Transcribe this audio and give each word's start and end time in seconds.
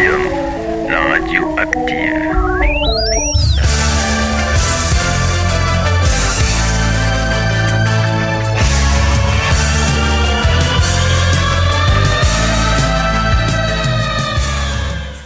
Radium, 0.00 0.22
la 0.88 1.00
radio 1.00 1.42
active. 1.58 2.32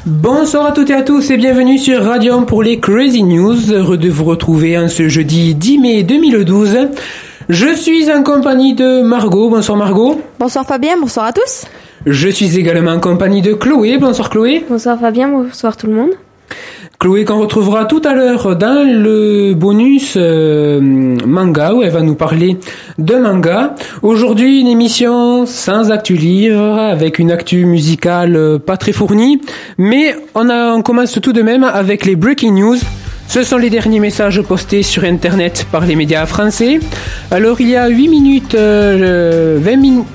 Bonsoir 0.06 0.66
à 0.66 0.72
toutes 0.72 0.90
et 0.90 0.94
à 0.94 1.02
tous 1.02 1.30
et 1.30 1.36
bienvenue 1.36 1.78
sur 1.78 2.02
Radium 2.02 2.44
pour 2.44 2.64
les 2.64 2.80
Crazy 2.80 3.22
News. 3.22 3.70
Heureux 3.70 3.96
de 3.96 4.10
vous 4.10 4.24
retrouver 4.24 4.76
en 4.76 4.88
ce 4.88 5.08
jeudi 5.08 5.54
10 5.54 5.78
mai 5.78 6.02
2012. 6.02 6.88
Je 7.48 7.74
suis 7.76 8.10
en 8.10 8.24
compagnie 8.24 8.74
de 8.74 9.02
Margot. 9.02 9.50
Bonsoir 9.50 9.78
Margot. 9.78 10.20
Bonsoir 10.40 10.66
Fabien, 10.66 10.96
bonsoir 10.98 11.26
à 11.26 11.32
tous. 11.32 11.66
Je 12.06 12.28
suis 12.28 12.58
également 12.58 12.92
en 12.92 13.00
compagnie 13.00 13.40
de 13.40 13.54
Chloé. 13.54 13.96
Bonsoir 13.96 14.28
Chloé. 14.28 14.62
Bonsoir 14.68 15.00
Fabien, 15.00 15.28
bonsoir 15.28 15.74
tout 15.74 15.86
le 15.86 15.94
monde. 15.94 16.10
Chloé 17.00 17.24
qu'on 17.24 17.40
retrouvera 17.40 17.86
tout 17.86 18.02
à 18.04 18.12
l'heure 18.12 18.56
dans 18.56 18.86
le 18.86 19.54
bonus 19.54 20.14
euh, 20.18 20.80
manga 20.82 21.72
où 21.72 21.82
elle 21.82 21.90
va 21.90 22.02
nous 22.02 22.14
parler 22.14 22.58
de 22.98 23.14
manga. 23.14 23.74
Aujourd'hui 24.02 24.60
une 24.60 24.68
émission 24.68 25.46
sans 25.46 25.90
actu 25.90 26.14
livre 26.14 26.78
avec 26.78 27.18
une 27.18 27.30
actu 27.30 27.64
musicale 27.64 28.58
pas 28.64 28.76
très 28.76 28.92
fournie, 28.92 29.40
mais 29.78 30.14
on, 30.34 30.50
a, 30.50 30.74
on 30.74 30.82
commence 30.82 31.18
tout 31.22 31.32
de 31.32 31.40
même 31.40 31.64
avec 31.64 32.04
les 32.04 32.16
breaking 32.16 32.52
news. 32.52 32.76
Ce 33.26 33.42
sont 33.42 33.56
les 33.56 33.70
derniers 33.70 34.00
messages 34.00 34.40
postés 34.42 34.82
sur 34.82 35.04
Internet 35.04 35.66
par 35.72 35.86
les 35.86 35.96
médias 35.96 36.26
français. 36.26 36.78
Alors 37.30 37.60
il 37.60 37.70
y 37.70 37.76
a 37.76 37.88
8 37.88 38.08
minutes, 38.08 38.54
euh, 38.54 39.58
20 39.60 39.76
minutes, 39.76 40.06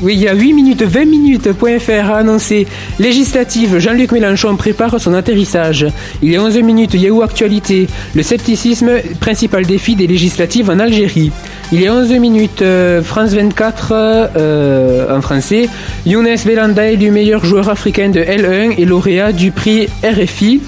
oui, 0.00 0.14
il 0.14 0.20
y 0.20 0.28
a 0.28 0.34
8 0.34 0.52
minutes 0.52 0.82
20 0.82 1.04
minutes.fr 1.04 2.10
a 2.10 2.16
annoncé 2.16 2.66
législative, 2.98 3.78
Jean-Luc 3.78 4.10
Mélenchon 4.10 4.56
prépare 4.56 5.00
son 5.00 5.14
atterrissage. 5.14 5.86
Il 6.22 6.30
y 6.30 6.36
a 6.36 6.42
11 6.42 6.58
minutes, 6.58 6.94
Yahoo 6.94 7.22
Actualité, 7.22 7.86
le 8.14 8.22
scepticisme, 8.22 8.90
principal 9.20 9.64
défi 9.64 9.94
des 9.94 10.08
législatives 10.08 10.70
en 10.70 10.80
Algérie. 10.80 11.30
Il 11.70 11.80
y 11.80 11.86
a 11.86 11.94
11 11.94 12.10
minutes, 12.14 12.62
euh, 12.62 13.02
France 13.02 13.30
24 13.30 13.92
euh, 13.92 15.16
en 15.16 15.20
français, 15.20 15.68
Younes 16.04 16.36
Belanda 16.44 16.90
élu 16.90 17.10
meilleur 17.10 17.44
joueur 17.44 17.68
africain 17.68 18.08
de 18.08 18.20
L1 18.20 18.74
et 18.78 18.84
lauréat 18.84 19.32
du 19.32 19.52
prix 19.52 19.86
RFI. 20.02 20.60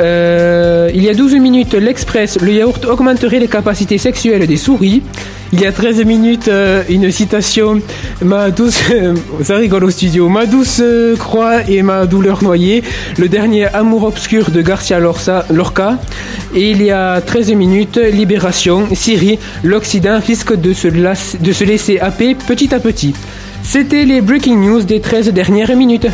Euh, 0.00 0.90
il 0.94 1.02
y 1.02 1.08
a 1.08 1.14
12 1.14 1.34
minutes, 1.34 1.74
l'Express, 1.74 2.38
le 2.40 2.52
yaourt 2.52 2.84
augmenterait 2.84 3.40
les 3.40 3.48
capacités 3.48 3.98
sexuelles 3.98 4.46
des 4.46 4.56
souris. 4.56 5.02
Il 5.52 5.60
y 5.60 5.66
a 5.66 5.72
13 5.72 6.04
minutes, 6.04 6.48
euh, 6.48 6.82
une 6.88 7.10
citation, 7.10 7.80
ma 8.22 8.50
douce, 8.50 8.80
ça 9.42 9.56
rigole 9.56 9.84
au 9.84 9.90
studio, 9.90 10.28
ma 10.28 10.46
douce 10.46 10.80
euh, 10.80 11.16
croix 11.16 11.62
et 11.68 11.82
ma 11.82 12.06
douleur 12.06 12.44
noyée, 12.44 12.82
le 13.18 13.28
dernier 13.28 13.66
amour 13.74 14.04
obscur 14.04 14.50
de 14.50 14.60
Garcia 14.60 15.00
Lorca. 15.00 15.98
Et 16.54 16.70
il 16.70 16.82
y 16.82 16.90
a 16.90 17.20
13 17.20 17.52
minutes, 17.52 17.96
libération, 17.96 18.86
Syrie, 18.94 19.38
l'Occident 19.64 20.20
risque 20.24 20.54
de 20.54 20.72
se, 20.72 20.88
de 20.88 21.52
se 21.52 21.64
laisser 21.64 21.98
happer 21.98 22.34
petit 22.34 22.74
à 22.74 22.78
petit. 22.78 23.14
C'était 23.62 24.04
les 24.04 24.20
breaking 24.20 24.60
news 24.60 24.82
des 24.82 25.00
13 25.00 25.32
dernières 25.32 25.74
minutes. 25.76 26.06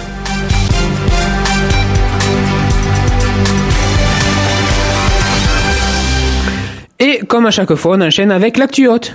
Comme 7.34 7.46
à 7.46 7.50
chaque 7.50 7.74
fois, 7.74 7.96
on 7.96 8.00
enchaîne 8.00 8.30
avec 8.30 8.56
l'actu 8.58 8.86
haute. 8.86 9.12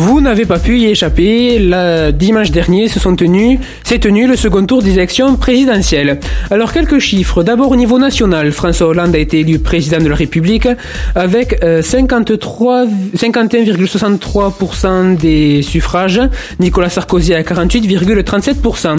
Vous 0.00 0.20
n'avez 0.20 0.46
pas 0.46 0.60
pu 0.60 0.78
y 0.78 0.86
échapper. 0.86 1.58
La 1.58 2.12
dimanche 2.12 2.52
dernier, 2.52 2.86
se 2.86 3.00
sont 3.00 3.16
tenus, 3.16 3.58
s'est 3.82 3.98
tenu 3.98 4.28
le 4.28 4.36
second 4.36 4.64
tour 4.64 4.80
des 4.80 4.92
élections 4.92 5.34
présidentielles. 5.34 6.20
Alors 6.52 6.72
quelques 6.72 7.00
chiffres. 7.00 7.42
D'abord 7.42 7.72
au 7.72 7.76
niveau 7.76 7.98
national, 7.98 8.52
François 8.52 8.86
Hollande 8.86 9.16
a 9.16 9.18
été 9.18 9.40
élu 9.40 9.58
président 9.58 9.98
de 9.98 10.06
la 10.06 10.14
République 10.14 10.68
avec 11.16 11.64
euh, 11.64 11.82
53, 11.82 12.86
51,63% 13.16 15.16
des 15.16 15.62
suffrages. 15.62 16.20
Nicolas 16.60 16.90
Sarkozy 16.90 17.34
à 17.34 17.42
48,37%. 17.42 18.98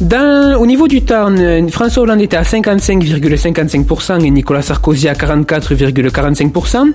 Dans, 0.00 0.58
au 0.58 0.64
niveau 0.64 0.88
du 0.88 1.02
Tarn, 1.02 1.68
François 1.68 2.04
Hollande 2.04 2.22
était 2.22 2.38
à 2.38 2.42
55,55% 2.42 4.24
et 4.24 4.30
Nicolas 4.30 4.62
Sarkozy 4.62 5.08
à 5.08 5.12
44,45%. 5.12 6.92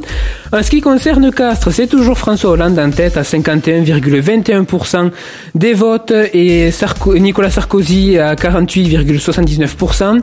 En 0.51 0.63
ce 0.63 0.71
qui 0.71 0.81
concerne 0.81 1.31
Castres, 1.31 1.71
c'est 1.71 1.85
toujours 1.85 2.17
François 2.17 2.49
Hollande 2.49 2.79
en 2.79 2.89
tête 2.89 3.15
à 3.15 3.23
51,21% 3.43 5.11
des 5.55 5.73
votes 5.73 6.13
et 6.33 6.69
Nicolas 7.15 7.49
Sarkozy 7.49 8.17
à 8.17 8.35
48,79%. 8.35 10.21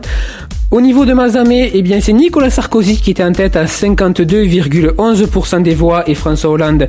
Au 0.71 0.81
niveau 0.81 1.05
de 1.05 1.13
Mazamet, 1.13 1.73
eh 1.75 1.83
bien 1.83 2.01
c'est 2.01 2.13
Nicolas 2.13 2.51
Sarkozy 2.51 3.01
qui 3.01 3.11
était 3.11 3.25
en 3.25 3.33
tête 3.33 3.57
à 3.57 3.65
52,11% 3.65 5.63
des 5.63 5.75
voix 5.75 6.09
et 6.09 6.15
François 6.15 6.51
Hollande 6.51 6.87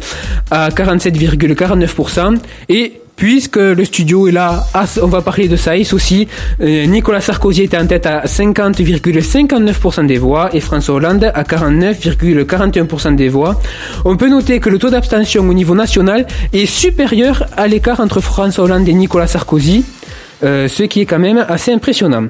à 0.51 0.69
47,49%. 0.69 2.37
Et 2.69 3.01
Puisque 3.21 3.57
le 3.57 3.85
studio 3.85 4.27
est 4.27 4.31
là, 4.31 4.65
ah, 4.73 4.85
on 4.99 5.05
va 5.05 5.21
parler 5.21 5.47
de 5.47 5.55
Saïs 5.55 5.93
aussi. 5.93 6.27
Euh, 6.59 6.87
Nicolas 6.87 7.21
Sarkozy 7.21 7.61
était 7.61 7.77
en 7.77 7.85
tête 7.85 8.07
à 8.07 8.25
50,59% 8.25 10.07
des 10.07 10.17
voix 10.17 10.49
et 10.55 10.59
François 10.59 10.95
Hollande 10.95 11.25
à 11.25 11.43
49,41% 11.43 13.13
des 13.13 13.29
voix. 13.29 13.61
On 14.05 14.17
peut 14.17 14.27
noter 14.27 14.59
que 14.59 14.71
le 14.71 14.79
taux 14.79 14.89
d'abstention 14.89 15.47
au 15.47 15.53
niveau 15.53 15.75
national 15.75 16.25
est 16.51 16.65
supérieur 16.65 17.45
à 17.57 17.67
l'écart 17.67 17.99
entre 17.99 18.21
François 18.21 18.63
Hollande 18.63 18.89
et 18.89 18.93
Nicolas 18.93 19.27
Sarkozy, 19.27 19.85
euh, 20.43 20.67
ce 20.67 20.81
qui 20.81 21.01
est 21.01 21.05
quand 21.05 21.19
même 21.19 21.45
assez 21.47 21.71
impressionnant. 21.71 22.25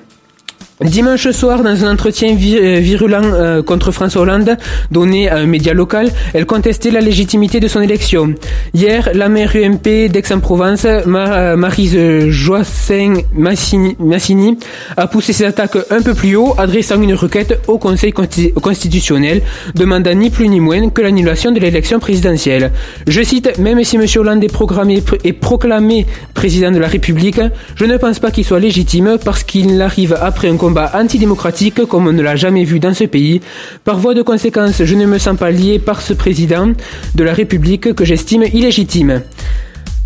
Dimanche 0.84 1.30
soir, 1.30 1.62
dans 1.62 1.86
un 1.86 1.92
entretien 1.94 2.30
euh, 2.34 2.80
virulent 2.80 3.22
euh, 3.24 3.62
contre 3.62 3.92
François 3.92 4.24
Hollande 4.24 4.58
donné 4.90 5.30
à 5.30 5.36
un 5.38 5.46
média 5.46 5.76
local, 5.76 6.10
elle 6.34 6.48
contestait 6.48 6.90
la 6.90 7.02
légitimité 7.02 7.60
de 7.60 7.68
son 7.68 7.82
élection. 7.82 8.34
Hier, 8.74 9.10
la 9.14 9.30
maire 9.30 9.52
UMP 9.56 10.10
d'Aix-en-Provence, 10.10 10.86
euh, 10.86 11.56
Maryse 11.56 11.96
Joassin 12.30 13.14
Massini, 13.32 14.58
a 14.98 15.06
poussé 15.06 15.34
ses 15.34 15.46
attaques 15.46 15.78
un 15.92 16.02
peu 16.02 16.16
plus 16.16 16.36
haut, 16.36 16.56
adressant 16.58 17.00
une 17.00 17.14
requête 17.14 17.60
au 17.68 17.78
Conseil 17.78 18.12
consti- 18.12 18.52
constitutionnel, 18.54 19.44
demandant 19.76 20.16
ni 20.16 20.32
plus 20.32 20.48
ni 20.48 20.60
moins 20.60 20.90
que 20.90 21.02
l'annulation 21.04 21.52
de 21.52 21.60
l'élection 21.60 22.00
présidentielle. 22.00 22.72
Je 23.08 23.22
cite, 23.22 23.60
même 23.60 23.84
si 23.84 23.98
M. 23.98 24.06
Hollande 24.16 24.44
est, 24.44 24.52
programmé, 24.52 25.04
est 25.24 25.34
proclamé 25.34 26.08
président 26.34 26.72
de 26.72 26.80
la 26.80 26.88
République, 26.88 27.40
je 27.76 27.86
ne 27.86 27.98
pense 27.98 28.18
pas 28.18 28.32
qu'il 28.32 28.46
soit 28.46 28.60
légitime 28.60 29.18
parce 29.24 29.44
qu'il 29.44 29.80
arrive 29.80 30.18
après 30.20 30.48
un 30.50 30.56
combat 30.72 30.92
antidémocratique 30.94 31.86
comme 31.86 32.08
on 32.08 32.14
ne 32.14 32.22
l'a 32.22 32.38
jamais 32.38 32.64
vu 32.64 32.80
dans 32.80 32.94
ce 32.94 33.04
pays. 33.04 33.42
Par 33.84 33.98
voie 33.98 34.14
de 34.14 34.22
conséquence, 34.22 34.82
je 34.86 34.96
ne 34.96 35.06
me 35.06 35.18
sens 35.18 35.38
pas 35.38 35.52
lié 35.52 35.80
par 35.80 36.02
ce 36.02 36.14
président 36.14 36.72
de 37.14 37.24
la 37.26 37.34
République 37.34 37.94
que 37.94 38.06
j'estime 38.06 38.46
illégitime. 38.54 39.22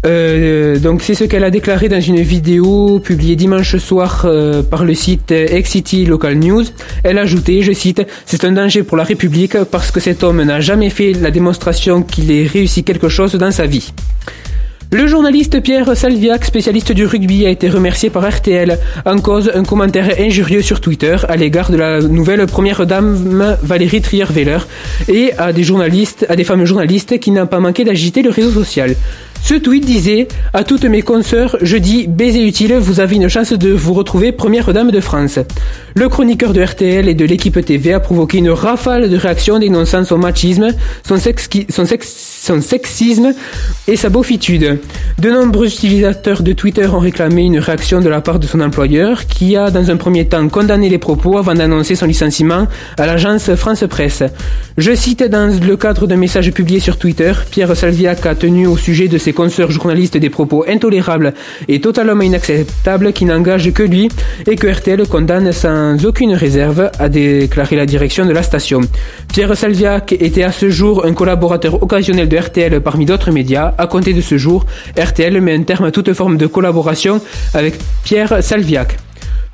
Euh, 0.08 0.80
donc 0.80 1.04
c'est 1.04 1.14
ce 1.14 1.24
qu'elle 1.24 1.44
a 1.44 1.52
déclaré 1.52 1.88
dans 1.88 2.02
une 2.02 2.20
vidéo 2.20 3.00
publiée 3.00 3.36
dimanche 3.36 3.78
soir 3.78 4.24
euh, 4.26 4.64
par 4.64 4.86
le 4.86 4.96
site 4.96 5.32
X-City 5.32 6.06
Local 6.06 6.34
News. 6.34 6.64
Elle 7.04 7.20
a 7.20 7.22
ajouté, 7.22 7.62
je 7.62 7.72
cite, 7.72 8.02
C'est 8.26 8.44
un 8.44 8.52
danger 8.52 8.82
pour 8.82 8.98
la 8.98 9.04
République 9.04 9.58
parce 9.66 9.92
que 9.92 10.00
cet 10.00 10.24
homme 10.24 10.42
n'a 10.42 10.62
jamais 10.62 10.90
fait 10.90 11.14
la 11.14 11.30
démonstration 11.30 12.02
qu'il 12.02 12.32
ait 12.32 12.48
réussi 12.48 12.84
quelque 12.84 13.08
chose 13.08 13.36
dans 13.36 13.52
sa 13.52 13.68
vie. 13.68 13.94
Le 14.92 15.08
journaliste 15.08 15.62
Pierre 15.62 15.98
Salviac, 15.98 16.46
spécialiste 16.46 16.92
du 16.92 17.06
rugby, 17.06 17.46
a 17.46 17.50
été 17.50 17.70
remercié 17.70 18.10
par 18.10 18.28
RTL 18.30 18.78
en 19.06 19.20
cause 19.20 19.52
un 19.54 19.64
commentaire 19.64 20.10
injurieux 20.20 20.62
sur 20.62 20.80
Twitter 20.80 21.18
à 21.28 21.36
l'égard 21.36 21.72
de 21.72 21.78
la 21.78 22.02
nouvelle 22.02 22.46
première 22.46 22.86
dame 22.86 23.58
Valérie 23.62 24.02
Trierweiler 24.02 24.60
et 25.08 25.34
à 25.38 25.54
des 25.54 25.64
journalistes, 25.64 26.26
à 26.30 26.36
des 26.36 26.44
femmes 26.44 26.66
journalistes 26.66 27.20
qui 27.20 27.32
n'ont 27.32 27.48
pas 27.48 27.60
manqué 27.60 27.84
d'agiter 27.84 28.22
le 28.22 28.30
réseau 28.30 28.52
social. 28.52 28.96
Ce 29.48 29.54
tweet 29.54 29.86
disait 29.86 30.28
À 30.54 30.64
toutes 30.64 30.86
mes 30.86 31.04
consoeurs, 31.04 31.56
je 31.62 31.78
dis 31.78 32.08
baiser 32.08 32.42
utile, 32.48 32.74
vous 32.78 33.00
avez 33.00 33.16
une 33.18 33.28
chance 33.30 33.54
de 33.54 33.70
vous 33.70 33.94
retrouver 33.94 34.32
première 34.32 34.74
dame 34.74 34.90
de 34.90 35.00
France. 35.00 35.38
Le 35.96 36.10
chroniqueur 36.10 36.52
de 36.52 36.64
RTL 36.64 37.08
et 37.08 37.14
de 37.14 37.26
l'équipe 37.26 37.64
TV 37.64 37.94
a 37.94 38.00
provoqué 38.00 38.40
une 38.40 38.50
rafale 38.50 39.08
de 39.08 39.16
réactions 39.16 39.60
dénonçant 39.60 40.04
son 40.04 40.18
machisme, 40.18 40.70
son, 41.08 41.18
sexi- 41.18 41.68
son, 41.72 41.86
sex- 41.86 42.42
son 42.44 42.60
sexisme 42.60 43.34
et 43.88 43.96
sa 43.96 44.10
beaufitude. 44.10 44.80
De 45.20 45.30
nombreux 45.30 45.68
utilisateurs 45.68 46.42
de 46.42 46.52
Twitter 46.54 46.88
ont 46.88 47.00
réclamé 47.00 47.44
une 47.44 47.60
réaction 47.60 48.02
de 48.02 48.10
la 48.10 48.22
part 48.22 48.40
de 48.40 48.48
son 48.48 48.62
employeur, 48.62 49.28
qui 49.28 49.56
a 49.56 49.70
dans 49.70 49.92
un 49.92 49.96
premier 49.96 50.26
temps 50.26 50.50
condamné 50.50 50.90
les 50.90 50.98
propos 50.98 51.38
avant 51.38 51.54
d'annoncer 51.54 51.94
son 51.96 52.08
licenciement 52.08 52.68
à 52.98 53.06
l'agence 53.06 53.54
France 53.54 53.84
Presse. 53.88 54.24
Je 54.78 54.94
cite 54.96 55.24
dans 55.24 55.48
le 55.66 55.78
cadre 55.78 56.08
d'un 56.08 56.18
message 56.18 56.52
publié 56.52 56.80
sur 56.80 56.98
Twitter, 56.98 57.32
Pierre 57.52 57.78
Salviac 57.78 58.26
a 58.26 58.34
tenu 58.36 58.66
au 58.68 58.76
sujet 58.76 59.08
de 59.08 59.18
ses 59.18 59.32
consoeurs 59.36 59.70
journalistes 59.70 60.18
des 60.18 60.32
propos 60.32 60.66
intolérables 60.68 61.36
et 61.68 61.80
totalement 61.80 62.24
inacceptables 62.24 63.14
qui 63.14 63.26
n'engagent 63.26 63.72
que 63.72 63.84
lui 63.84 64.10
et 64.50 64.56
que 64.56 64.66
RTL 64.66 65.08
condamne 65.08 65.52
sans 65.52 66.04
aucune 66.06 66.34
réserve, 66.34 66.90
a 66.98 67.10
déclaré 67.10 67.76
la 67.76 67.86
direction 67.86 68.26
de 68.26 68.32
la 68.32 68.42
station. 68.42 68.82
Pierre 69.32 69.56
Salviac 69.56 70.14
était 70.14 70.44
à 70.44 70.52
ce 70.52 70.70
jour 70.70 71.06
un 71.06 71.14
collaborateur 71.14 71.84
occasionnel 71.84 72.28
de 72.28 72.38
RTL 72.38 72.82
parmi 72.82 73.06
d'autres 73.06 73.32
médias. 73.32 73.76
À 73.78 73.86
compter 73.86 74.14
de 74.14 74.22
ce 74.22 74.38
jour, 74.38 74.66
RTL 74.98 75.40
met 75.42 75.54
un 75.54 75.64
terme 75.64 75.86
à 75.86 75.92
toute 75.92 76.12
forme 76.14 76.38
de 76.38 76.48
collaboration 76.48 77.22
avec 77.54 77.76
Pierre 78.04 78.42
Salviac. 78.42 79.05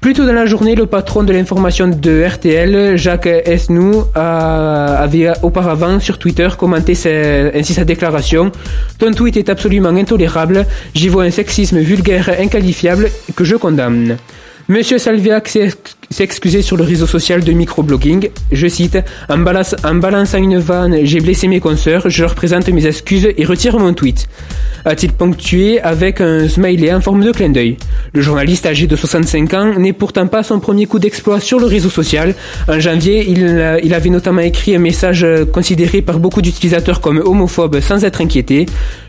Plus 0.02 0.14
tôt 0.14 0.26
dans 0.26 0.34
la 0.34 0.48
journée, 0.48 0.74
le 0.74 0.88
patron 0.88 1.22
de 1.22 1.32
l'information 1.32 1.88
de 1.88 2.26
RTL, 2.26 2.98
Jacques 2.98 3.28
Esnou, 3.28 4.06
avait 4.16 5.30
auparavant 5.44 6.00
sur 6.00 6.18
Twitter 6.18 6.50
commenté 6.58 6.94
ainsi 7.54 7.74
sa 7.76 7.86
déclaration. 7.86 8.52
Ton 8.98 9.12
tweet 9.12 9.38
est 9.38 9.48
absolument 9.48 9.90
intolérable. 9.90 10.66
J'y 10.96 11.08
vois 11.08 11.26
un 11.26 11.30
sexisme 11.30 11.78
vulgaire 11.78 12.32
inqualifiable 12.40 13.12
que 13.36 13.44
je 13.44 13.56
condamne. 13.56 14.18
Monsieur 14.70 14.98
Salviac 14.98 15.56
excusé 16.20 16.62
sur 16.62 16.78
le 16.78 16.84
réseau 16.84 17.08
social 17.08 17.44
de 17.44 17.52
microblogging. 17.52 18.30
Je 18.52 18.68
cite 18.68 18.98
en, 19.30 19.42
en 19.44 19.96
balançant 19.96 20.38
une 20.38 20.58
vanne, 20.58 21.00
j'ai 21.04 21.20
blessé 21.20 21.48
mes 21.48 21.60
consoeurs, 21.60 22.10
je 22.10 22.24
leur 22.24 22.36
présente 22.36 22.68
mes 22.68 22.86
excuses 22.86 23.30
et 23.38 23.46
retire 23.46 23.80
mon 23.80 23.94
tweet. 23.94 24.28
A-t-il 24.84 25.14
ponctué 25.14 25.80
avec 25.80 26.22
un 26.22 26.50
smiley 26.50 26.92
en 26.94 27.02
forme 27.02 27.24
de 27.24 27.32
clin 27.32 27.50
d'œil. 27.50 27.78
Le 28.14 28.22
journaliste 28.22 28.66
âgé 28.66 28.88
de 28.88 28.96
65 28.96 29.54
ans 29.54 29.74
n'est 29.78 29.94
pourtant 29.94 30.28
pas 30.28 30.42
son 30.44 30.60
premier 30.60 30.88
coup 30.88 30.98
d'exploit 31.00 31.40
sur 31.40 31.60
le 31.60 31.68
réseau 31.68 31.90
social. 31.90 32.34
En 32.68 32.80
janvier, 32.80 33.26
il, 33.30 33.80
il 33.84 33.94
avait 33.94 34.10
notamment 34.10 34.42
écrit 34.42 34.76
un 34.76 34.80
message 34.80 35.26
considéré 35.54 36.02
par 36.02 36.20
beaucoup 36.20 36.42
d'utilisateurs 36.42 37.00
comme 37.00 37.20
homophobe 37.20 37.80
sans 37.80 38.04
être 38.04 38.22
inquiété. 38.22 38.66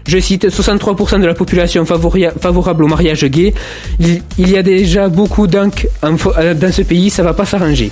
Je 0.07 0.19
cite 0.19 0.49
63% 0.49 1.21
de 1.21 1.27
la 1.27 1.35
population 1.35 1.85
favorable 1.85 2.85
au 2.85 2.89
mariage 2.89 3.25
gay. 3.27 3.55
Il, 4.01 4.51
y 4.51 4.57
a 4.57 4.63
déjà 4.63 5.09
beaucoup 5.09 5.47
d'inc 5.47 5.87
dans 6.03 6.73
ce 6.73 6.83
pays, 6.83 6.92
ça 7.11 7.23
va 7.23 7.35
pas 7.35 7.44
s'arranger. 7.44 7.91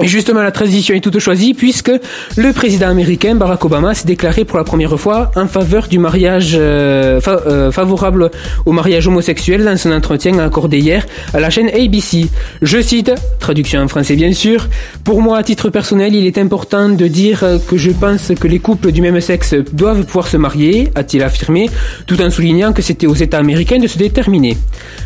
Justement, 0.00 0.42
la 0.42 0.50
transition 0.50 0.94
est 0.94 1.00
toute 1.00 1.18
choisie 1.20 1.54
puisque 1.54 1.92
le 2.36 2.52
président 2.52 2.88
américain 2.88 3.36
Barack 3.36 3.64
Obama 3.64 3.94
s'est 3.94 4.06
déclaré 4.06 4.44
pour 4.44 4.58
la 4.58 4.64
première 4.64 4.98
fois 4.98 5.30
en 5.36 5.46
faveur 5.46 5.86
du 5.86 6.00
mariage 6.00 6.56
euh, 6.58 7.20
euh, 7.26 7.70
favorable 7.70 8.30
au 8.66 8.72
mariage 8.72 9.06
homosexuel 9.06 9.64
dans 9.64 9.76
son 9.76 9.92
entretien 9.92 10.38
accordé 10.38 10.78
hier 10.78 11.06
à 11.32 11.38
la 11.38 11.48
chaîne 11.50 11.68
ABC. 11.68 12.28
Je 12.60 12.80
cite, 12.80 13.12
traduction 13.38 13.80
en 13.80 13.88
français 13.88 14.16
bien 14.16 14.32
sûr, 14.32 14.68
pour 15.04 15.22
moi 15.22 15.38
à 15.38 15.42
titre 15.44 15.70
personnel, 15.70 16.14
il 16.14 16.26
est 16.26 16.38
important 16.38 16.88
de 16.88 17.06
dire 17.06 17.44
que 17.68 17.76
je 17.76 17.92
pense 17.92 18.32
que 18.38 18.48
les 18.48 18.58
couples 18.58 18.90
du 18.90 19.00
même 19.00 19.20
sexe 19.20 19.54
doivent 19.72 20.04
pouvoir 20.04 20.26
se 20.26 20.36
marier, 20.36 20.90
a-t-il 20.96 21.22
affirmé, 21.22 21.70
tout 22.06 22.20
en 22.20 22.30
soulignant 22.30 22.72
que 22.72 22.82
c'était 22.82 23.06
aux 23.06 23.14
États 23.14 23.38
américains 23.38 23.78
de 23.78 23.86
se 23.86 23.98
déterminer. 23.98 24.56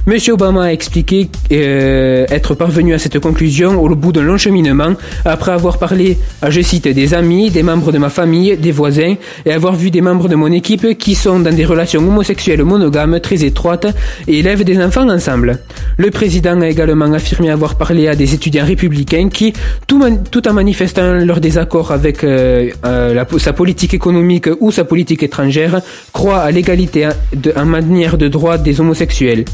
Monsieur 0.07 0.35
Obama 0.35 0.65
a 0.65 0.73
expliqué 0.73 1.29
euh, 1.53 2.27
être 2.31 2.55
parvenu 2.55 2.95
à 2.95 2.99
cette 2.99 3.19
conclusion 3.19 3.83
au 3.83 3.95
bout 3.95 4.13
d'un 4.13 4.23
long 4.23 4.39
cheminement 4.39 4.78
après 5.25 5.53
avoir 5.53 5.79
parlé, 5.79 6.19
je 6.49 6.61
cite, 6.61 6.89
des 6.89 7.15
amis, 7.15 7.51
des 7.51 7.63
membres 7.63 7.93
de 7.93 7.99
ma 7.99 8.09
famille, 8.09 8.57
des 8.57 8.73
voisins, 8.73 9.15
et 9.45 9.53
avoir 9.53 9.75
vu 9.75 9.91
des 9.91 10.01
membres 10.01 10.29
de 10.29 10.35
mon 10.37 10.51
équipe 10.53 10.99
qui 10.99 11.15
sont 11.15 11.41
dans 11.41 11.55
des 11.55 11.65
relations 11.65 12.01
homosexuelles 12.01 12.65
monogames 12.65 13.21
très 13.21 13.45
étroites 13.45 13.87
et 14.27 14.39
élèvent 14.39 14.65
des 14.65 14.79
enfants 14.83 15.09
ensemble. 15.09 15.59
Le 15.97 16.11
président 16.11 16.61
a 16.61 16.69
également 16.69 17.13
affirmé 17.13 17.51
avoir 17.51 17.77
parlé 17.77 18.09
à 18.09 18.15
des 18.15 18.35
étudiants 18.35 18.65
républicains 18.65 19.29
qui, 19.29 19.53
tout, 19.87 20.49
en 20.49 20.53
manifestant 20.53 21.15
leur 21.15 21.41
désaccord 21.41 21.93
avec 21.93 22.25
euh, 22.25 22.71
euh, 22.85 23.25
sa 23.39 23.53
politique 23.53 23.95
économique 23.95 24.49
ou 24.61 24.71
sa 24.71 24.85
politique 24.85 25.23
étrangère, 25.23 25.81
croient 26.13 26.41
à 26.41 26.51
l'égalité 26.51 27.09
en 27.57 27.65
manière 27.65 28.17
de 28.19 28.29
droit 28.29 28.59
des 28.59 28.81
homosexuels. 28.81 29.45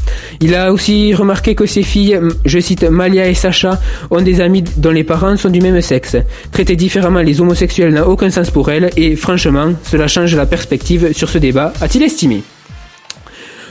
Il 0.41 0.55
a 0.55 0.71
aussi 0.71 1.13
remarqué 1.13 1.55
que 1.55 1.65
ses 1.65 1.83
filles, 1.83 2.19
je 2.45 2.59
cite, 2.59 2.83
Malia 2.83 3.27
et 3.27 3.33
Sacha, 3.33 3.79
ont 4.11 4.21
des 4.21 4.41
amis 4.41 4.63
dont 4.77 4.91
les 4.91 5.03
parents 5.03 5.14
sont 5.37 5.49
du 5.49 5.61
même 5.61 5.81
sexe. 5.81 6.15
Traiter 6.51 6.75
différemment 6.75 7.21
les 7.21 7.41
homosexuels 7.41 7.93
n'a 7.93 8.07
aucun 8.07 8.29
sens 8.29 8.51
pour 8.51 8.69
elles 8.69 8.89
et 8.97 9.15
franchement, 9.15 9.73
cela 9.83 10.07
change 10.07 10.35
la 10.35 10.45
perspective 10.45 11.13
sur 11.13 11.29
ce 11.29 11.37
débat, 11.37 11.73
a-t-il 11.81 12.03
estimé. 12.03 12.43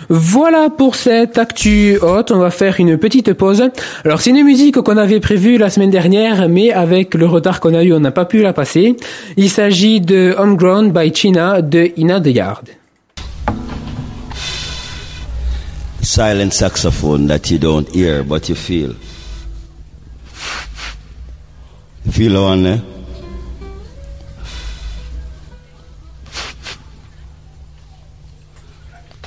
Voilà 0.09 0.69
pour 0.69 0.97
cette 0.97 1.39
actu 1.39 1.99
haute. 2.03 2.31
On 2.31 2.39
va 2.39 2.51
faire 2.51 2.79
une 2.79 2.99
petite 2.99 3.33
pause. 3.33 3.65
Alors 4.05 4.21
c'est 4.21 4.31
une 4.31 4.45
musique 4.45 4.77
qu'on 4.81 4.97
avait 4.97 5.21
prévue 5.21 5.57
la 5.57 5.71
semaine 5.71 5.91
dernière, 5.91 6.49
mais 6.49 6.73
avec 6.73 7.15
le 7.15 7.27
retard 7.27 7.61
qu'on 7.61 7.75
a 7.75 7.83
eu, 7.83 7.93
on 7.93 8.01
n'a 8.01 8.11
pas 8.11 8.25
pu 8.27 8.43
la 8.43 8.53
passer. 8.53 8.97
Il 9.37 9.49
s'agit 9.49 10.01
de 10.01 10.35
Homegrown 10.37 10.93
by 10.93 11.15
China 11.15 11.63
de 11.63 11.91
Ina 11.97 12.21
the 12.21 12.27
Yard. 12.27 12.69
Silent 16.03 16.51
saxophone 16.51 17.27
that 17.29 17.51
you 17.51 17.59
don't 17.59 17.89
hear 17.95 18.23
but 18.23 18.49
you 18.51 18.55
feel. 18.55 18.91
Feel 22.11 22.33
la 22.33 22.41
woon 22.41 22.83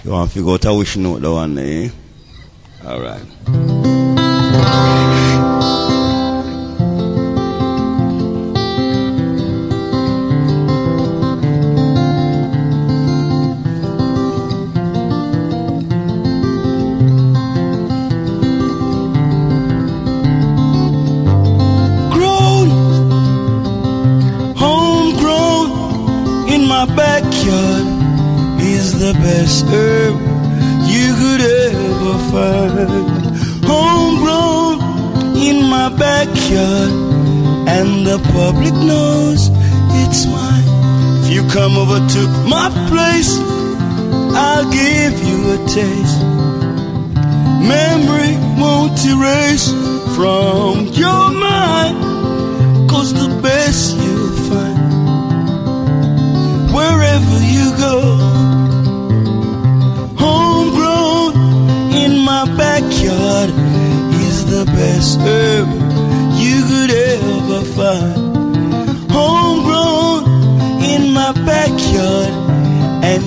You 0.03 0.11
want 0.11 0.31
to 0.31 0.43
go 0.45 0.57
to 0.57 0.99
note 0.99 1.21
the 1.21 1.33
one, 1.33 1.57
eh? 1.57 1.89
All 2.85 3.01
right. 3.01 5.16
Come 41.57 41.75
over 41.75 42.07
to 42.07 42.27
my 42.47 42.69
place, 42.87 43.39
I'll 44.45 44.69
give 44.71 45.13
you 45.27 45.37
a 45.55 45.59
taste. 45.67 46.21
Memory 47.73 48.35
won't 48.61 48.99
erase 49.03 49.67
from 50.15 50.85
your 51.03 51.25
mind, 51.31 51.97
cause 52.87 53.11
the 53.11 53.29
best 53.41 53.97
you'll 53.97 54.37
find 54.49 54.77
wherever 56.77 57.37
you 57.55 57.67
go. 57.87 57.97
Homegrown 60.25 61.31
in 62.03 62.19
my 62.19 62.45
backyard 62.55 63.49
is 64.27 64.45
the 64.45 64.65
best 64.77 65.19
herb 65.21 65.69
you 66.37 66.57
could 66.69 66.91
ever 66.91 67.61
find. 67.77 68.26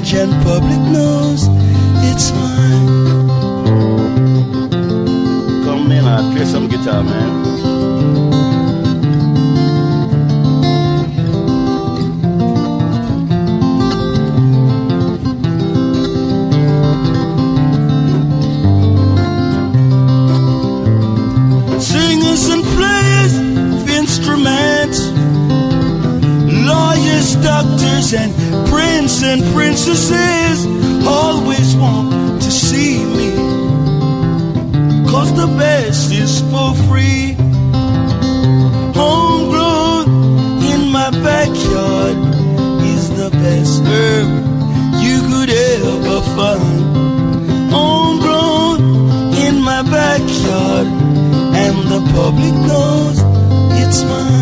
And 0.00 0.32
Public 0.42 0.80
knows 0.92 1.46
it's 2.08 2.32
mine. 2.32 3.28
Come 5.64 5.92
in, 5.92 6.04
I'll 6.06 6.32
play 6.32 6.46
some 6.46 6.68
guitar, 6.68 7.04
man. 7.04 7.69
And 29.22 29.42
princesses 29.52 30.66
always 31.06 31.74
want 31.76 32.40
to 32.40 32.50
see 32.50 33.04
me. 33.04 33.30
Cause 35.10 35.34
the 35.34 35.46
best 35.58 36.12
is 36.12 36.40
for 36.50 36.74
free. 36.88 37.34
Homegrown 38.94 40.08
in 40.72 40.90
my 40.90 41.10
backyard 41.10 42.16
is 42.94 43.10
the 43.10 43.30
best 43.30 43.82
herb 43.84 44.28
you 45.02 45.20
could 45.28 45.50
ever 45.50 46.20
find. 46.36 47.70
Homegrown 47.70 48.80
in 49.36 49.60
my 49.60 49.82
backyard, 49.82 50.86
and 51.62 51.76
the 51.92 52.00
public 52.14 52.54
knows 52.66 53.18
it's 53.82 54.02
mine. 54.04 54.39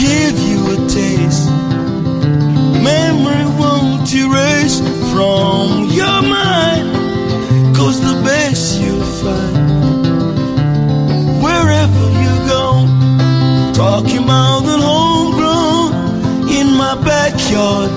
give 0.00 0.38
you 0.48 0.60
a 0.74 0.78
taste. 0.88 1.50
Memory 2.90 3.44
won't 3.60 4.08
erase 4.14 4.78
from 5.12 5.90
your 5.92 6.20
mind, 6.22 6.88
cause 7.76 8.00
the 8.00 8.16
best 8.24 8.80
you'll 8.80 9.12
find 9.20 9.56
wherever 11.44 12.04
you 12.24 12.34
go. 12.54 12.64
Talking 13.74 14.24
about 14.24 14.60
the 14.70 14.78
homegrown 14.88 16.48
in 16.48 16.68
my 16.82 16.94
backyard 17.04 17.90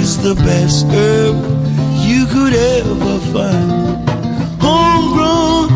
is 0.00 0.16
the 0.22 0.34
best 0.34 0.86
herb 0.86 1.36
you 2.08 2.24
could 2.32 2.54
ever 2.54 3.18
find. 3.32 3.70
Homegrown 4.68 5.68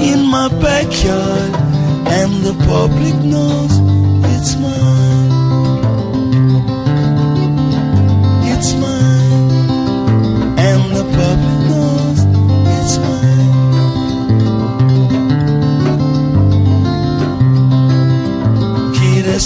in 0.00 0.20
my 0.36 0.48
backyard, 0.66 1.50
and 2.06 2.32
the 2.46 2.54
public 2.66 3.16
knows. 3.24 3.79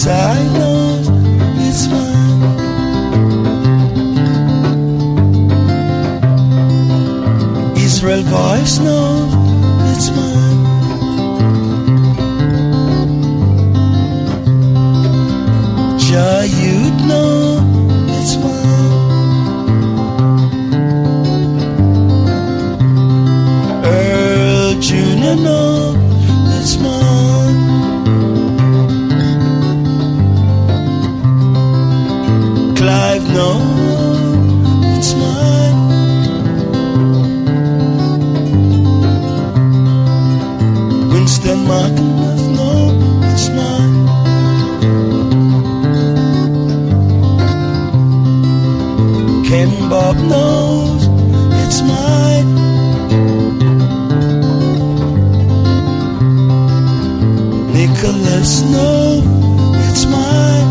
I 0.06 0.42
know 0.58 1.00
it's 1.66 1.86
Israel 7.84 8.22
voice 8.22 8.78
knows 8.80 9.13
Winston 41.44 41.66
Martin 41.68 42.10
know 42.54 42.88
it's 43.30 43.48
mine. 43.50 43.94
Ken 49.44 49.70
Bob 49.90 50.16
knows 50.16 51.02
it's 51.62 51.82
mine. 51.82 52.54
Nicholas 57.74 58.62
knows 58.72 59.24
it's 59.88 60.04
mine. 60.06 60.70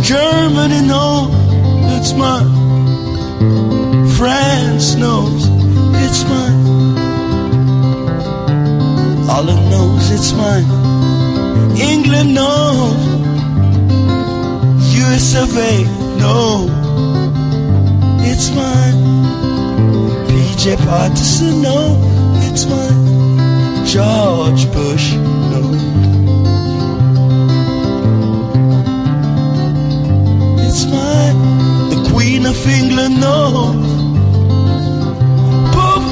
Germany 0.00 0.80
knows 0.86 1.30
it's 1.98 2.12
mine. 2.12 2.53
France 4.24 4.94
knows 4.94 5.48
it's 6.02 6.24
mine. 6.24 6.64
Holland 9.28 9.64
knows 9.70 10.10
it's 10.10 10.32
mine. 10.32 10.64
England 11.76 12.34
knows. 12.34 12.96
US 15.02 15.34
of 15.42 15.54
A 15.70 15.72
knows 16.20 16.70
it's 18.30 18.48
mine. 18.60 18.98
PJ 20.28 20.74
Patterson 20.86 21.60
knows 21.60 22.46
it's 22.48 22.64
mine. 22.64 23.84
George 23.84 24.64
Bush 24.72 25.12
knows 25.50 25.82
it's 30.66 30.86
mine. 30.86 31.38
The 31.90 32.08
Queen 32.10 32.46
of 32.46 32.56
England 32.66 33.20
knows. 33.20 33.93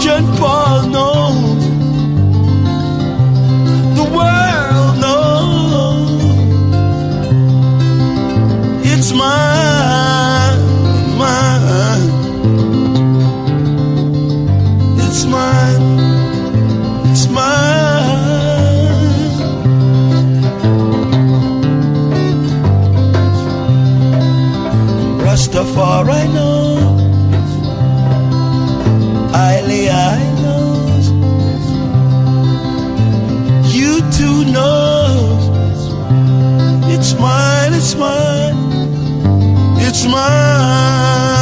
Pope 0.04 0.37
Paul 0.37 0.88
knows. 0.88 1.64
The 3.99 4.04
world 4.16 4.94
knows. 4.99 6.23
It's 8.85 9.12
mine, 9.12 10.61
mine. 11.23 12.11
It's 15.04 15.25
mine. 15.25 15.85
It's 17.11 17.26
mine. 17.28 18.23
Rastafari 25.25 26.23
knows. 26.35 26.92
I 29.88 30.19
knows. 30.43 31.07
You 33.75 34.00
too 34.19 34.45
knows. 34.52 35.45
It's 36.95 37.14
mine, 37.14 37.73
it's 37.73 37.95
mine. 37.95 38.57
It's 39.79 40.05
mine. 40.07 41.42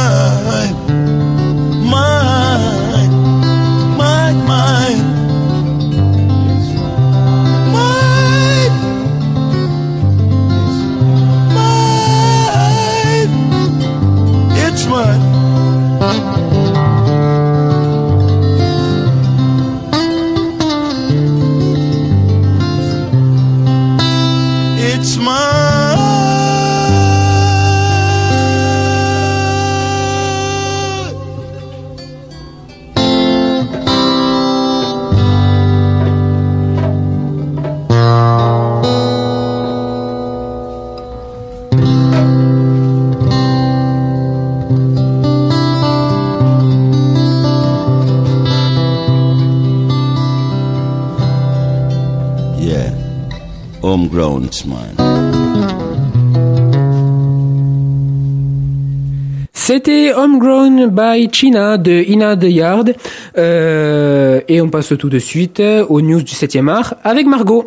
C'était 59.53 60.13
Homegrown 60.13 60.89
by 60.89 61.29
China 61.31 61.77
de 61.77 62.03
Ina 62.07 62.35
de 62.35 62.47
Yard. 62.47 62.93
Euh, 63.37 64.41
et 64.47 64.59
on 64.59 64.69
passe 64.69 64.93
tout 64.97 65.09
de 65.09 65.19
suite 65.19 65.61
aux 65.87 66.01
news 66.01 66.21
du 66.21 66.33
7e 66.33 66.67
art 66.67 66.95
avec 67.03 67.25
Margot. 67.25 67.65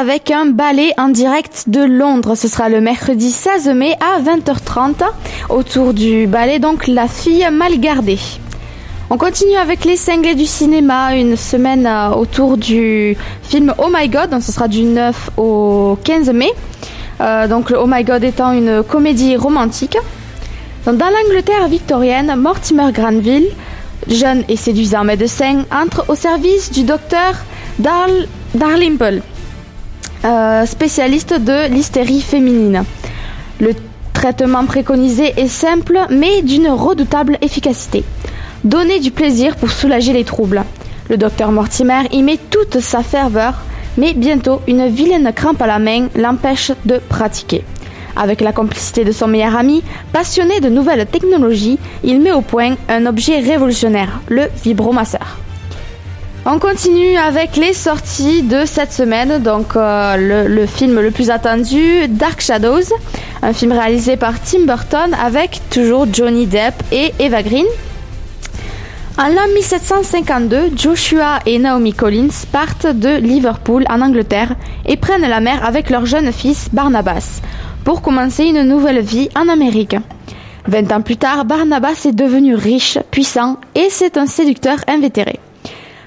Avec 0.00 0.30
un 0.30 0.46
ballet 0.46 0.94
en 0.96 1.10
direct 1.10 1.64
de 1.66 1.82
Londres. 1.84 2.34
Ce 2.34 2.48
sera 2.48 2.70
le 2.70 2.80
mercredi 2.80 3.30
16 3.30 3.68
mai 3.74 3.94
à 4.00 4.18
20h30 4.22 5.02
autour 5.50 5.92
du 5.92 6.26
ballet 6.26 6.58
donc 6.58 6.86
La 6.86 7.06
fille 7.06 7.46
mal 7.52 7.78
gardée. 7.78 8.18
On 9.10 9.18
continue 9.18 9.56
avec 9.56 9.84
les 9.84 9.96
cinglés 9.96 10.34
du 10.34 10.46
cinéma, 10.46 11.14
une 11.16 11.36
semaine 11.36 11.86
euh, 11.86 12.12
autour 12.12 12.56
du 12.56 13.14
film 13.42 13.74
Oh 13.76 13.88
My 13.94 14.08
God, 14.08 14.30
donc 14.30 14.42
ce 14.42 14.52
sera 14.52 14.68
du 14.68 14.84
9 14.84 15.32
au 15.36 15.98
15 16.02 16.30
mai. 16.30 16.50
Euh, 17.20 17.46
donc 17.46 17.70
Oh 17.78 17.84
My 17.86 18.02
God 18.02 18.24
étant 18.24 18.52
une 18.52 18.82
comédie 18.82 19.36
romantique. 19.36 19.98
Dans 20.86 20.92
l'Angleterre 20.94 21.68
victorienne, 21.68 22.34
Mortimer 22.36 22.90
Granville, 22.90 23.48
jeune 24.08 24.44
et 24.48 24.56
séduisant 24.56 25.04
médecin, 25.04 25.64
entre 25.70 26.06
au 26.08 26.14
service 26.14 26.72
du 26.72 26.84
docteur 26.84 27.34
Darl 27.78 28.26
Darlimple, 28.54 29.20
euh, 30.24 30.66
spécialiste 30.66 31.34
de 31.34 31.68
l'hystérie 31.68 32.20
féminine. 32.20 32.84
Le 33.60 33.72
traitement 34.12 34.64
préconisé 34.66 35.32
est 35.36 35.48
simple 35.48 35.98
mais 36.10 36.42
d'une 36.42 36.68
redoutable 36.68 37.38
efficacité. 37.40 38.04
donner 38.64 39.00
du 39.00 39.10
plaisir 39.10 39.56
pour 39.56 39.70
soulager 39.70 40.12
les 40.12 40.24
troubles. 40.24 40.64
Le 41.08 41.16
docteur 41.16 41.50
Mortimer 41.52 42.02
y 42.12 42.22
met 42.22 42.38
toute 42.50 42.80
sa 42.80 43.02
ferveur, 43.02 43.54
mais 43.96 44.12
bientôt 44.12 44.60
une 44.68 44.86
vilaine 44.88 45.32
crampe 45.34 45.62
à 45.62 45.66
la 45.66 45.78
main 45.78 46.08
l'empêche 46.14 46.72
de 46.84 46.98
pratiquer. 47.08 47.64
Avec 48.16 48.40
la 48.40 48.52
complicité 48.52 49.04
de 49.04 49.12
son 49.12 49.28
meilleur 49.28 49.56
ami, 49.56 49.82
passionné 50.12 50.60
de 50.60 50.68
nouvelles 50.68 51.06
technologies, 51.06 51.78
il 52.04 52.20
met 52.20 52.32
au 52.32 52.42
point 52.42 52.74
un 52.88 53.06
objet 53.06 53.40
révolutionnaire, 53.40 54.20
le 54.28 54.48
vibromasseur. 54.62 55.38
On 56.46 56.58
continue 56.58 57.18
avec 57.18 57.56
les 57.56 57.74
sorties 57.74 58.42
de 58.42 58.64
cette 58.64 58.94
semaine. 58.94 59.42
Donc, 59.42 59.76
euh, 59.76 60.46
le, 60.48 60.66
film 60.66 60.98
le 60.98 61.10
plus 61.10 61.28
attendu, 61.28 62.08
Dark 62.08 62.40
Shadows, 62.40 62.94
un 63.42 63.52
film 63.52 63.72
réalisé 63.72 64.16
par 64.16 64.40
Tim 64.40 64.64
Burton 64.64 65.14
avec 65.22 65.60
toujours 65.68 66.06
Johnny 66.10 66.46
Depp 66.46 66.74
et 66.92 67.12
Eva 67.18 67.42
Green. 67.42 67.66
En 69.18 69.26
l'an 69.28 69.48
1752, 69.54 70.70
Joshua 70.76 71.40
et 71.44 71.58
Naomi 71.58 71.92
Collins 71.92 72.46
partent 72.50 72.86
de 72.86 73.16
Liverpool 73.16 73.84
en 73.90 74.00
Angleterre 74.00 74.56
et 74.86 74.96
prennent 74.96 75.28
la 75.28 75.40
mer 75.40 75.62
avec 75.62 75.90
leur 75.90 76.06
jeune 76.06 76.32
fils 76.32 76.70
Barnabas 76.72 77.42
pour 77.84 78.00
commencer 78.00 78.44
une 78.44 78.62
nouvelle 78.62 79.02
vie 79.02 79.28
en 79.36 79.46
Amérique. 79.50 79.96
Vingt 80.66 80.90
ans 80.90 81.02
plus 81.02 81.18
tard, 81.18 81.44
Barnabas 81.44 82.06
est 82.06 82.14
devenu 82.14 82.54
riche, 82.54 82.98
puissant 83.10 83.58
et 83.74 83.88
c'est 83.90 84.16
un 84.16 84.26
séducteur 84.26 84.78
invétéré 84.88 85.38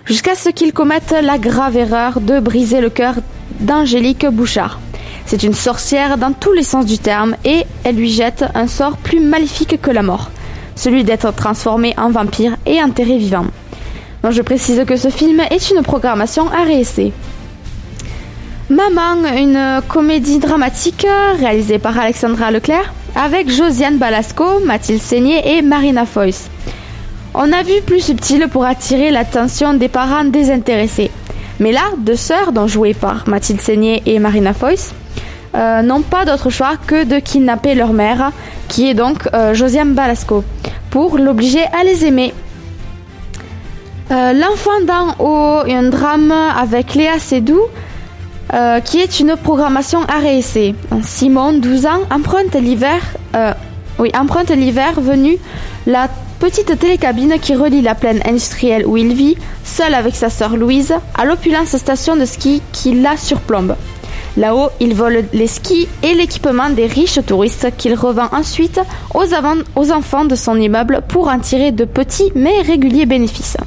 jusqu'à 0.06 0.36
ce 0.36 0.50
qu'il 0.50 0.74
commette 0.74 1.16
la 1.22 1.38
grave 1.38 1.78
erreur 1.78 2.20
de 2.20 2.40
briser 2.40 2.82
le 2.82 2.90
cœur 2.90 3.16
d'Angélique 3.60 4.26
Bouchard. 4.26 4.80
C'est 5.26 5.44
une 5.44 5.54
sorcière 5.54 6.18
dans 6.18 6.34
tous 6.34 6.52
les 6.52 6.64
sens 6.64 6.86
du 6.86 6.98
terme 6.98 7.36
et 7.46 7.64
elle 7.84 7.96
lui 7.96 8.10
jette 8.10 8.46
un 8.56 8.68
sort 8.68 8.98
plus 8.98 9.20
maléfique 9.20 9.82
que 9.82 9.92
la 9.92 10.04
mort, 10.04 10.30
celui 10.76 11.04
d'être 11.04 11.34
transformé 11.34 11.94
en 11.98 12.10
vampire 12.10 12.58
et 12.66 12.84
enterré 12.84 13.18
vivant. 13.18 13.46
je 14.30 14.42
précise 14.42 14.84
que 14.86 14.98
ce 14.98 15.10
film 15.10 15.42
est 15.50 15.72
une 15.72 15.82
programmation 15.82 16.50
à 16.50 16.64
réessayer. 16.64 17.14
Maman, 18.70 19.28
une 19.38 19.82
comédie 19.88 20.40
dramatique 20.40 21.06
réalisée 21.38 21.80
par 21.80 21.98
Alexandra 21.98 22.52
Leclerc 22.52 22.94
avec 23.16 23.50
Josiane 23.50 23.98
Balasco, 23.98 24.60
Mathilde 24.66 25.02
Seigné 25.02 25.58
et 25.58 25.62
Marina 25.62 26.06
Foyce. 26.06 26.50
On 27.36 27.52
a 27.52 27.64
vu 27.64 27.82
plus 27.84 28.00
subtil 28.00 28.48
pour 28.48 28.64
attirer 28.64 29.10
l'attention 29.10 29.74
des 29.74 29.88
parents 29.88 30.24
désintéressés. 30.24 31.10
Mais 31.60 31.72
là, 31.72 31.82
deux 31.98 32.16
sœurs, 32.16 32.52
dont 32.52 32.68
jouées 32.68 32.94
par 32.94 33.28
Mathilde 33.28 33.60
Seigné 33.60 34.04
et 34.06 34.20
Marina 34.20 34.54
Foyce, 34.54 34.94
euh, 35.56 35.82
n'ont 35.82 36.02
pas 36.02 36.26
d'autre 36.26 36.52
choix 36.52 36.78
que 36.86 37.04
de 37.06 37.18
kidnapper 37.18 37.74
leur 37.74 37.92
mère, 37.92 38.32
qui 38.68 38.88
est 38.88 38.94
donc 38.94 39.28
euh, 39.34 39.56
Josiane 39.56 39.94
Balasco, 39.94 40.44
pour 40.92 41.18
l'obliger 41.18 41.64
à 41.80 41.84
les 41.84 42.06
aimer. 42.06 42.36
Euh, 44.12 44.34
L'enfant 44.34 44.82
d'en 44.86 45.16
haut, 45.18 45.64
un 45.68 45.90
drame 45.90 46.32
avec 46.32 46.94
Léa 46.94 47.18
Seydoux, 47.18 47.66
qui 48.86 49.00
est 49.00 49.20
une 49.20 49.36
programmation 49.36 50.02
réessayer. 50.08 50.76
Simon, 51.02 51.54
12 51.54 51.88
ans, 51.88 52.02
emprunte 52.12 52.54
l'hiver, 52.54 53.02
oui, 54.00 54.12
emprunte 54.18 54.50
l'hiver 54.50 55.00
venu 55.00 55.38
la 55.86 56.08
petite 56.40 56.78
télécabine 56.80 57.36
qui 57.40 57.56
relie 57.56 57.82
la 57.82 57.96
plaine 57.96 58.22
industrielle 58.26 58.86
où 58.88 58.98
il 58.98 59.14
vit, 59.14 59.38
seul 59.64 59.94
avec 59.94 60.16
sa 60.16 60.30
sœur 60.30 60.58
Louise, 60.58 60.94
à 61.16 61.26
l'opulence 61.26 61.78
station 61.78 62.16
de 62.16 62.26
ski 62.26 62.62
qui 62.72 63.00
la 63.00 63.18
surplombe. 63.18 63.76
Là-haut, 64.36 64.70
il 64.80 64.96
vole 64.96 65.26
les 65.32 65.48
skis 65.48 65.88
et 66.02 66.16
l'équipement 66.16 66.70
des 66.72 66.88
riches 66.88 67.20
touristes 67.26 67.68
qu'il 67.78 67.94
revend 67.94 68.30
ensuite 68.32 68.80
aux, 69.14 69.92
enfants 69.92 70.26
de 70.26 70.36
son 70.36 70.60
immeuble 70.60 71.04
pour 71.08 71.28
en 71.28 71.38
tirer 71.38 71.72
de 71.72 71.86
petits 71.86 72.32
mais 72.34 72.62
réguliers 72.62 73.06
bénéfices. 73.06 73.58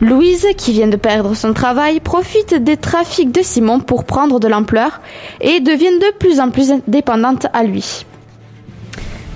Louise, 0.00 0.46
qui 0.56 0.72
vient 0.72 0.88
de 0.88 0.96
perdre 0.96 1.34
son 1.34 1.52
travail, 1.52 2.00
profite 2.00 2.54
des 2.54 2.78
trafics 2.78 3.30
de 3.30 3.42
Simon 3.42 3.80
pour 3.80 4.04
prendre 4.04 4.40
de 4.40 4.48
l'ampleur 4.48 5.00
et 5.40 5.60
devient 5.60 5.98
de 6.00 6.18
plus 6.18 6.40
en 6.40 6.50
plus 6.50 6.72
dépendante 6.88 7.46
à 7.52 7.62
lui. 7.62 8.04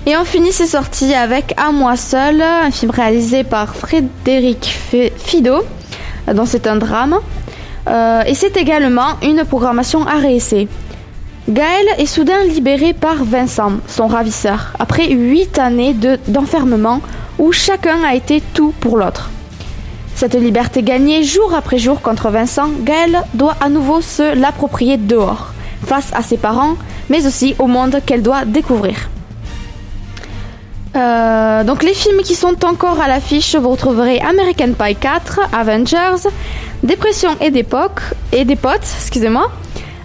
Et 0.09 0.17
on 0.17 0.25
finit 0.25 0.51
ses 0.51 0.65
sorties 0.65 1.13
avec 1.13 1.53
À 1.55 1.71
moi 1.71 1.95
seul, 1.95 2.41
un 2.41 2.71
film 2.71 2.89
réalisé 2.89 3.43
par 3.43 3.75
Frédéric 3.75 4.65
Fido, 5.17 5.59
dont 6.33 6.47
c'est 6.47 6.65
un 6.65 6.77
drame. 6.77 7.19
Euh, 7.87 8.23
et 8.25 8.33
c'est 8.33 8.57
également 8.57 9.19
une 9.21 9.45
programmation 9.45 10.07
à 10.07 10.15
réessayer. 10.15 10.67
Gaël 11.47 11.85
est 11.99 12.07
soudain 12.07 12.43
libéré 12.45 12.93
par 12.93 13.23
Vincent, 13.23 13.73
son 13.85 14.07
ravisseur, 14.07 14.73
après 14.79 15.11
huit 15.11 15.59
années 15.59 15.95
d'enfermement 16.27 17.01
où 17.37 17.51
chacun 17.51 18.03
a 18.03 18.15
été 18.15 18.41
tout 18.55 18.73
pour 18.79 18.97
l'autre. 18.97 19.29
Cette 20.15 20.33
liberté 20.33 20.81
gagnée 20.81 21.23
jour 21.23 21.53
après 21.53 21.77
jour 21.77 22.01
contre 22.01 22.29
Vincent, 22.29 22.71
Gaël 22.79 23.21
doit 23.35 23.57
à 23.61 23.69
nouveau 23.69 24.01
se 24.01 24.33
l'approprier 24.33 24.97
dehors, 24.97 25.53
face 25.85 26.11
à 26.15 26.23
ses 26.23 26.37
parents, 26.37 26.77
mais 27.11 27.27
aussi 27.27 27.53
au 27.59 27.67
monde 27.67 28.01
qu'elle 28.07 28.23
doit 28.23 28.45
découvrir. 28.45 29.07
Euh, 30.95 31.63
donc 31.63 31.83
les 31.83 31.93
films 31.93 32.21
qui 32.23 32.35
sont 32.35 32.65
encore 32.65 32.99
à 32.99 33.07
l'affiche, 33.07 33.55
vous 33.55 33.69
retrouverez 33.69 34.19
American 34.21 34.71
Pie 34.73 34.95
4, 34.95 35.41
Avengers, 35.53 36.29
Dépression 36.81 37.29
et 37.41 37.51
d'époque 37.51 38.01
et 38.31 38.45
des 38.45 38.55
potes, 38.55 38.87
excusez-moi, 38.97 39.51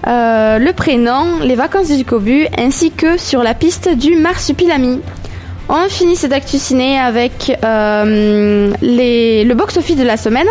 euh, 0.07 0.59
Le 0.59 0.73
prénom, 0.73 1.39
Les 1.43 1.55
vacances 1.55 1.89
du 1.89 2.05
Cobu, 2.05 2.47
ainsi 2.59 2.91
que 2.91 3.17
Sur 3.17 3.43
la 3.43 3.55
piste 3.55 3.89
du 3.89 4.17
marsupilami. 4.17 5.01
On 5.71 5.89
finit 5.89 6.17
cette 6.17 6.35
actu 6.35 6.59
ciné 6.59 6.99
avec 6.99 7.57
euh, 7.65 8.71
le 8.83 9.55
box-office 9.55 9.97
de 9.97 10.05
la 10.05 10.19
semaine. 10.19 10.49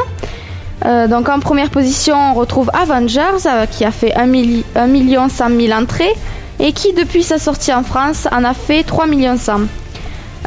donc 0.84 1.30
en 1.30 1.40
première 1.40 1.70
position, 1.70 2.16
on 2.18 2.34
retrouve 2.34 2.72
Avengers 2.74 3.68
qui 3.70 3.86
a 3.86 3.92
fait 3.92 4.16
1, 4.16 4.26
million 4.26 5.30
100 5.30 5.50
000 5.50 5.80
entrées 5.80 6.14
et 6.60 6.72
qui 6.72 6.94
depuis 6.94 7.22
sa 7.22 7.38
sortie 7.38 7.74
en 7.74 7.84
France 7.84 8.28
en 8.32 8.44
a 8.44 8.56
fait 8.56 8.82
3 8.82 9.06
millions 9.06 9.38
100 9.38 9.62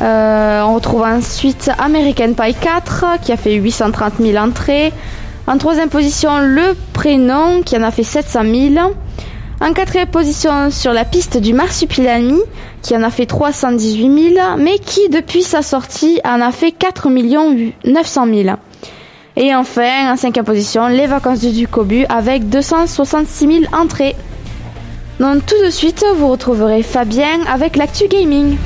euh, 0.02 0.62
on 0.62 0.74
retrouve 0.74 1.02
ensuite 1.02 1.70
American 1.78 2.35
Pie 2.35 2.54
4 2.54 3.20
qui 3.22 3.32
a 3.32 3.37
fait 3.37 3.54
830 3.54 4.14
000 4.20 4.37
entrées. 4.37 4.92
En 5.46 5.59
troisième 5.59 5.88
position, 5.88 6.38
Le 6.40 6.76
Prénom 6.92 7.62
qui 7.62 7.76
en 7.76 7.82
a 7.82 7.90
fait 7.90 8.02
700 8.02 8.42
000. 8.74 8.92
En 9.61 9.72
quatrième 9.72 10.09
position, 10.09 10.70
sur 10.70 10.92
la 10.92 11.04
piste 11.04 11.38
du 11.38 11.54
Marsupilami 11.54 12.38
qui 12.82 12.94
en 12.94 13.02
a 13.02 13.11
fait 13.11 13.24
318 13.24 14.35
000, 14.35 14.56
mais 14.59 14.78
qui 14.78 15.09
depuis 15.09 15.42
sa 15.42 15.62
sortie 15.62 16.20
en 16.24 16.40
a 16.42 16.52
fait 16.52 16.72
4 16.72 17.09
900 17.09 18.26
000. 18.26 18.56
Et 19.38 19.54
enfin, 19.54 20.12
en 20.12 20.16
cinquième 20.16 20.44
position, 20.44 20.88
Les 20.88 21.06
Vacances 21.06 21.40
du 21.40 21.52
Ducobu 21.52 22.04
avec 22.09 22.48
266 22.48 23.61
000 23.62 23.74
entrées. 23.74 24.16
Donc 25.20 25.46
tout 25.46 25.64
de 25.64 25.70
suite, 25.70 26.04
vous 26.16 26.28
retrouverez 26.28 26.82
Fabien 26.82 27.40
avec 27.50 27.76
l'actu 27.76 28.09
gaming. 28.09 28.56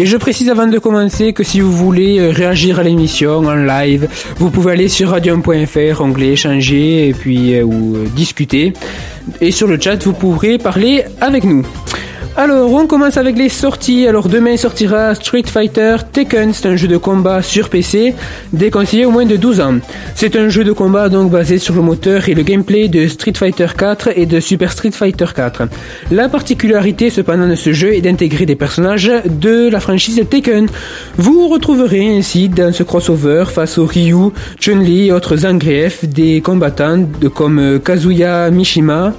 Et 0.00 0.06
je 0.06 0.16
précise 0.16 0.48
avant 0.48 0.68
de 0.68 0.78
commencer 0.78 1.32
que 1.32 1.42
si 1.42 1.60
vous 1.60 1.72
voulez 1.72 2.20
euh, 2.20 2.30
réagir 2.30 2.78
à 2.78 2.84
l'émission 2.84 3.38
en 3.38 3.56
live, 3.56 4.08
vous 4.36 4.48
pouvez 4.48 4.72
aller 4.72 4.88
sur 4.88 5.08
radium.fr, 5.08 6.00
onglet 6.00 6.28
échanger 6.28 7.08
et 7.08 7.12
puis 7.12 7.56
euh, 7.56 7.64
ou 7.64 7.96
euh, 7.96 8.06
discuter. 8.14 8.74
Et 9.40 9.50
sur 9.50 9.66
le 9.66 9.80
chat, 9.80 10.00
vous 10.04 10.12
pourrez 10.12 10.56
parler 10.58 11.04
avec 11.20 11.42
nous. 11.42 11.66
Alors, 12.40 12.72
on 12.72 12.86
commence 12.86 13.16
avec 13.16 13.36
les 13.36 13.48
sorties. 13.48 14.06
Alors, 14.06 14.28
demain 14.28 14.56
sortira 14.56 15.12
Street 15.16 15.42
Fighter 15.44 15.96
Tekken. 16.12 16.52
C'est 16.52 16.68
un 16.68 16.76
jeu 16.76 16.86
de 16.86 16.96
combat 16.96 17.42
sur 17.42 17.68
PC, 17.68 18.14
déconseillé 18.52 19.06
au 19.06 19.10
moins 19.10 19.26
de 19.26 19.34
12 19.34 19.60
ans. 19.60 19.78
C'est 20.14 20.36
un 20.36 20.48
jeu 20.48 20.62
de 20.62 20.70
combat 20.70 21.08
donc 21.08 21.32
basé 21.32 21.58
sur 21.58 21.74
le 21.74 21.82
moteur 21.82 22.28
et 22.28 22.34
le 22.34 22.44
gameplay 22.44 22.86
de 22.86 23.08
Street 23.08 23.32
Fighter 23.34 23.66
4 23.76 24.10
et 24.14 24.24
de 24.24 24.38
Super 24.38 24.70
Street 24.70 24.92
Fighter 24.92 25.24
4. 25.34 25.62
La 26.12 26.28
particularité 26.28 27.10
cependant 27.10 27.48
de 27.48 27.56
ce 27.56 27.72
jeu 27.72 27.92
est 27.96 28.02
d'intégrer 28.02 28.46
des 28.46 28.54
personnages 28.54 29.10
de 29.24 29.68
la 29.68 29.80
franchise 29.80 30.22
Tekken. 30.30 30.68
Vous 31.16 31.48
retrouverez 31.48 32.18
ainsi 32.18 32.48
dans 32.48 32.72
ce 32.72 32.84
crossover 32.84 33.46
face 33.52 33.78
au 33.78 33.84
Ryu, 33.84 34.30
Chun-Li 34.60 35.08
et 35.08 35.12
autres 35.12 35.38
Zangief 35.38 36.04
des 36.04 36.40
combattants 36.40 37.04
comme 37.34 37.80
Kazuya 37.84 38.48
Mishima 38.52 39.12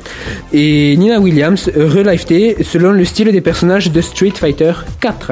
et 0.54 0.96
Nina 0.96 1.20
Williams 1.20 1.70
relifetés 1.76 2.56
selon 2.64 2.94
le 2.94 3.09
style 3.10 3.32
des 3.32 3.42
personnages 3.42 3.92
de 3.92 4.02
Street 4.02 4.34
Fighter 4.36 4.72
4. 5.02 5.32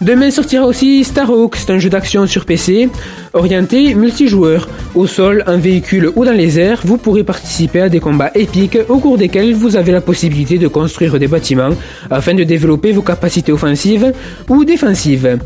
Demain 0.00 0.30
sortira 0.30 0.66
aussi 0.66 1.02
Starhawk, 1.02 1.56
c'est 1.56 1.72
un 1.72 1.78
jeu 1.78 1.90
d'action 1.90 2.26
sur 2.26 2.44
PC 2.44 2.88
orienté 3.32 3.94
multijoueur. 3.94 4.68
Au 4.94 5.06
sol, 5.06 5.42
en 5.48 5.58
véhicule 5.58 6.10
ou 6.14 6.24
dans 6.24 6.32
les 6.32 6.60
airs, 6.60 6.80
vous 6.84 6.96
pourrez 6.96 7.24
participer 7.24 7.80
à 7.80 7.88
des 7.88 7.98
combats 8.00 8.30
épiques 8.34 8.78
au 8.88 8.98
cours 8.98 9.18
desquels 9.18 9.54
vous 9.54 9.76
avez 9.76 9.90
la 9.90 10.00
possibilité 10.00 10.58
de 10.58 10.68
construire 10.68 11.18
des 11.18 11.26
bâtiments 11.26 11.74
afin 12.10 12.34
de 12.34 12.44
développer 12.44 12.92
vos 12.92 13.02
capacités 13.02 13.50
offensives 13.50 14.12
ou 14.48 14.64
défensives. 14.64 15.38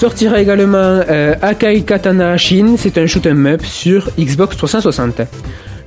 Sortira 0.00 0.40
également 0.40 1.02
euh, 1.08 1.34
Akai 1.40 1.82
Katana 1.82 2.36
Shin, 2.36 2.74
c'est 2.76 2.98
un 2.98 3.06
shoot 3.06 3.26
'em 3.26 3.46
up 3.46 3.64
sur 3.64 4.10
Xbox 4.18 4.56
360. 4.56 5.22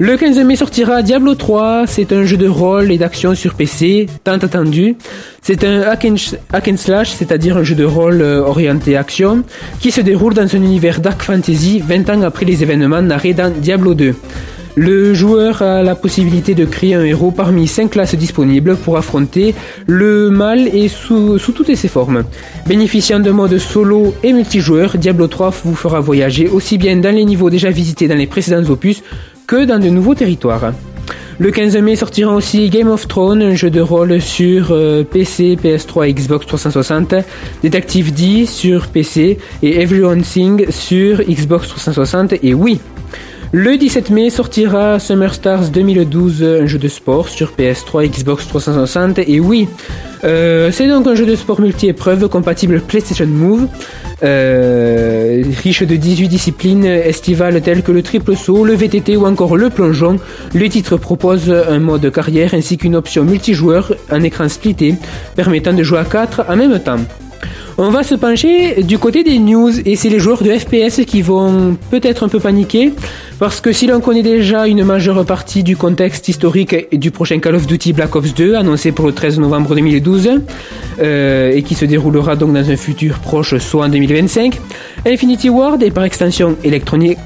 Le 0.03 0.17
15 0.17 0.39
mai 0.45 0.55
sortira 0.55 1.03
Diablo 1.03 1.35
3, 1.35 1.85
c'est 1.85 2.11
un 2.11 2.23
jeu 2.23 2.35
de 2.35 2.47
rôle 2.47 2.91
et 2.91 2.97
d'action 2.97 3.35
sur 3.35 3.53
PC, 3.53 4.07
tant 4.23 4.33
attendu. 4.33 4.95
C'est 5.43 5.63
un 5.63 5.81
hack 5.83 6.07
and, 6.07 6.77
slash, 6.77 7.11
c'est-à-dire 7.11 7.55
un 7.55 7.61
jeu 7.61 7.75
de 7.75 7.83
rôle 7.83 8.23
euh, 8.23 8.41
orienté 8.41 8.97
action, 8.97 9.43
qui 9.79 9.91
se 9.91 10.01
déroule 10.01 10.33
dans 10.33 10.55
un 10.55 10.59
univers 10.63 11.01
dark 11.01 11.21
fantasy 11.21 11.83
20 11.85 12.09
ans 12.09 12.21
après 12.23 12.45
les 12.47 12.63
événements 12.63 13.03
narrés 13.03 13.35
dans 13.35 13.53
Diablo 13.53 13.93
2. 13.93 14.15
Le 14.75 15.13
joueur 15.13 15.61
a 15.61 15.83
la 15.83 15.95
possibilité 15.95 16.55
de 16.55 16.63
créer 16.63 16.95
un 16.95 17.03
héros 17.03 17.31
parmi 17.31 17.67
5 17.67 17.91
classes 17.91 18.15
disponibles 18.15 18.77
pour 18.77 18.97
affronter 18.97 19.53
le 19.85 20.29
mal 20.29 20.67
et 20.73 20.87
sous, 20.87 21.37
sous 21.37 21.51
toutes 21.51 21.75
ses 21.75 21.89
formes. 21.89 22.23
Bénéficiant 22.67 23.19
de 23.19 23.31
mode 23.31 23.57
solo 23.57 24.15
et 24.23 24.31
multijoueur, 24.31 24.97
Diablo 24.97 25.27
3 25.27 25.53
vous 25.65 25.75
fera 25.75 25.99
voyager 25.99 26.47
aussi 26.47 26.77
bien 26.77 26.95
dans 26.95 27.13
les 27.13 27.25
niveaux 27.25 27.49
déjà 27.49 27.69
visités 27.69 28.07
dans 28.07 28.15
les 28.15 28.27
précédents 28.27 28.63
opus 28.69 29.03
que 29.47 29.65
dans 29.65 29.80
de 29.80 29.89
nouveaux 29.89 30.15
territoires. 30.15 30.73
Le 31.39 31.49
15 31.49 31.75
mai 31.77 31.95
sortira 31.95 32.36
aussi 32.36 32.69
Game 32.69 32.88
of 32.88 33.08
Thrones, 33.08 33.41
un 33.41 33.56
jeu 33.56 33.71
de 33.71 33.82
rôle 33.82 34.21
sur 34.21 34.67
euh, 34.71 35.04
PC, 35.04 35.58
PS3 35.62 36.10
et 36.10 36.13
Xbox 36.13 36.45
360, 36.45 37.15
Detective 37.63 38.13
D 38.13 38.45
sur 38.45 38.88
PC 38.88 39.39
et 39.63 39.82
Everyone 39.82 40.23
Sing 40.23 40.69
sur 40.69 41.23
Xbox 41.23 41.69
360 41.69 42.34
et 42.43 42.54
Wii. 42.54 42.80
Le 43.53 43.75
17 43.75 44.11
mai 44.11 44.29
sortira 44.29 44.97
Summer 44.97 45.33
Stars 45.33 45.71
2012, 45.71 46.41
un 46.41 46.65
jeu 46.67 46.79
de 46.79 46.87
sport 46.87 47.27
sur 47.27 47.51
PS3, 47.51 48.07
Xbox 48.07 48.47
360 48.47 49.19
et 49.19 49.41
Wii. 49.41 49.67
Euh, 50.23 50.71
c'est 50.71 50.87
donc 50.87 51.05
un 51.05 51.15
jeu 51.15 51.25
de 51.25 51.35
sport 51.35 51.59
multi-épreuve 51.59 52.29
compatible 52.29 52.79
PlayStation 52.79 53.27
Move, 53.27 53.67
euh, 54.23 55.43
riche 55.61 55.83
de 55.83 55.97
18 55.97 56.29
disciplines 56.29 56.85
estivales 56.85 57.61
telles 57.61 57.83
que 57.83 57.91
le 57.91 58.03
triple 58.03 58.37
saut, 58.37 58.63
le 58.63 58.73
VTT 58.73 59.17
ou 59.17 59.25
encore 59.25 59.57
le 59.57 59.69
plongeon. 59.69 60.17
Le 60.53 60.69
titre 60.69 60.95
propose 60.95 61.51
un 61.51 61.79
mode 61.79 62.09
carrière 62.09 62.53
ainsi 62.53 62.77
qu'une 62.77 62.95
option 62.95 63.25
multijoueur, 63.25 63.93
un 64.09 64.23
écran 64.23 64.47
splitté, 64.47 64.95
permettant 65.35 65.73
de 65.73 65.83
jouer 65.83 65.99
à 65.99 66.05
4 66.05 66.45
en 66.47 66.55
même 66.55 66.79
temps. 66.79 66.99
On 67.77 67.89
va 67.89 68.03
se 68.03 68.15
pencher 68.15 68.83
du 68.83 68.99
côté 68.99 69.23
des 69.23 69.39
news 69.39 69.71
et 69.85 69.95
c'est 69.95 70.09
les 70.09 70.19
joueurs 70.19 70.43
de 70.43 70.51
FPS 70.51 71.03
qui 71.05 71.21
vont 71.21 71.75
peut-être 71.89 72.23
un 72.23 72.27
peu 72.27 72.39
paniquer 72.39 72.93
parce 73.41 73.60
que 73.60 73.71
si 73.71 73.88
l'on 73.88 74.01
connaît 74.01 74.21
déjà 74.21 74.67
une 74.67 74.84
majeure 74.84 75.25
partie 75.25 75.63
du 75.63 75.75
contexte 75.75 76.27
historique 76.27 76.95
du 76.95 77.10
prochain 77.10 77.39
Call 77.39 77.56
of 77.56 77.65
Duty 77.65 77.91
Black 77.91 78.15
Ops 78.15 78.36
2 78.36 78.54
annoncé 78.54 78.91
pour 78.91 79.08
le 79.08 79.13
13 79.13 79.39
novembre 79.39 79.73
2012 79.73 80.30
euh, 80.99 81.51
et 81.51 81.63
qui 81.63 81.73
se 81.73 81.86
déroulera 81.86 82.36
donc 82.36 82.54
dans 82.54 82.69
un 82.69 82.75
futur 82.77 83.17
proche 83.17 83.58
soit 83.58 83.86
en 83.86 83.89
2025, 83.89 84.60
Infinity 85.08 85.49
Ward 85.49 85.82
et 85.82 85.89
par 85.89 86.04
extension 86.04 86.56
Electronic, 86.63 87.17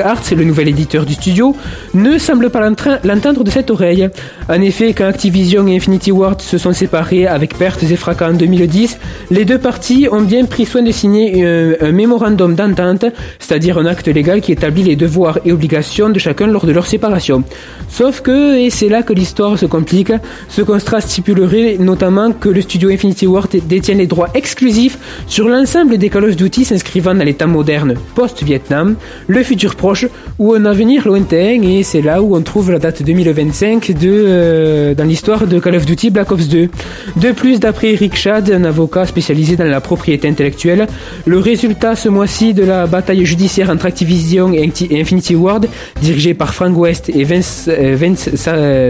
Arts, 0.00 0.24
le 0.36 0.42
nouvel 0.42 0.66
éditeur 0.66 1.06
du 1.06 1.14
studio, 1.14 1.54
ne 1.94 2.18
semble 2.18 2.50
pas 2.50 2.68
l'entendre 3.04 3.44
de 3.44 3.50
cette 3.50 3.70
oreille. 3.70 4.08
En 4.48 4.60
effet, 4.60 4.94
quand 4.94 5.06
Activision 5.06 5.68
et 5.68 5.76
Infinity 5.76 6.10
Ward 6.10 6.40
se 6.40 6.58
sont 6.58 6.72
séparés 6.72 7.28
avec 7.28 7.56
pertes 7.56 7.84
et 7.84 7.94
fracas 7.94 8.30
en 8.30 8.34
2010, 8.34 8.98
les 9.30 9.44
deux 9.44 9.58
parties 9.58 10.08
ont 10.10 10.22
bien 10.22 10.44
pris 10.46 10.66
soin 10.66 10.82
de 10.82 10.90
signer 10.90 11.44
un, 11.44 11.92
mémorandum 11.92 12.56
d'entente, 12.56 13.04
c'est-à-dire 13.38 13.78
un 13.78 13.86
acte 13.86 14.08
légal 14.08 14.40
qui 14.40 14.50
établit 14.50 14.82
les 14.82 14.96
devoirs 14.96 15.35
et 15.44 15.52
obligations 15.52 16.10
de 16.10 16.18
chacun 16.18 16.46
lors 16.46 16.66
de 16.66 16.72
leur 16.72 16.86
séparation. 16.86 17.42
Sauf 17.88 18.20
que, 18.20 18.58
et 18.58 18.70
c'est 18.70 18.88
là 18.88 19.02
que 19.02 19.12
l'histoire 19.12 19.58
se 19.58 19.66
complique, 19.66 20.12
ce 20.48 20.62
contrat 20.62 21.00
stipulerait 21.00 21.76
notamment 21.78 22.32
que 22.32 22.48
le 22.48 22.60
studio 22.60 22.90
Infinity 22.90 23.26
Ward 23.26 23.48
détient 23.68 23.94
les 23.94 24.06
droits 24.06 24.28
exclusifs 24.34 24.98
sur 25.26 25.48
l'ensemble 25.48 25.98
des 25.98 26.10
Call 26.10 26.24
of 26.24 26.36
Duty 26.36 26.64
s'inscrivant 26.64 27.14
dans 27.14 27.24
l'état 27.24 27.46
moderne 27.46 27.94
post-Vietnam, 28.14 28.96
le 29.28 29.42
futur 29.42 29.76
proche 29.76 30.06
ou 30.38 30.54
un 30.54 30.64
avenir 30.64 31.06
lointain, 31.06 31.62
et 31.62 31.82
c'est 31.82 32.02
là 32.02 32.22
où 32.22 32.36
on 32.36 32.42
trouve 32.42 32.70
la 32.70 32.78
date 32.78 33.02
2025 33.02 33.92
de, 33.92 33.96
euh, 34.04 34.94
dans 34.94 35.04
l'histoire 35.04 35.46
de 35.46 35.58
Call 35.58 35.76
of 35.76 35.86
Duty 35.86 36.10
Black 36.10 36.30
Ops 36.32 36.48
2. 36.48 36.68
De 37.16 37.32
plus, 37.32 37.60
d'après 37.60 37.92
Eric 37.92 38.16
Shad, 38.16 38.50
un 38.50 38.64
avocat 38.64 39.06
spécialisé 39.06 39.56
dans 39.56 39.64
la 39.64 39.80
propriété 39.80 40.28
intellectuelle, 40.28 40.86
le 41.24 41.38
résultat 41.38 41.96
ce 41.96 42.08
mois-ci 42.08 42.54
de 42.54 42.64
la 42.64 42.86
bataille 42.86 43.24
judiciaire 43.24 43.70
entre 43.70 43.86
Activision 43.86 44.52
et 44.52 44.70
Infinity 44.92 45.25
Ward, 45.34 45.66
dirigée 46.00 46.34
par 46.34 46.54
Frank 46.54 46.76
West 46.76 47.10
et 47.10 47.24
Vince, 47.24 47.68
euh, 47.68 47.96
Vince 47.98 48.30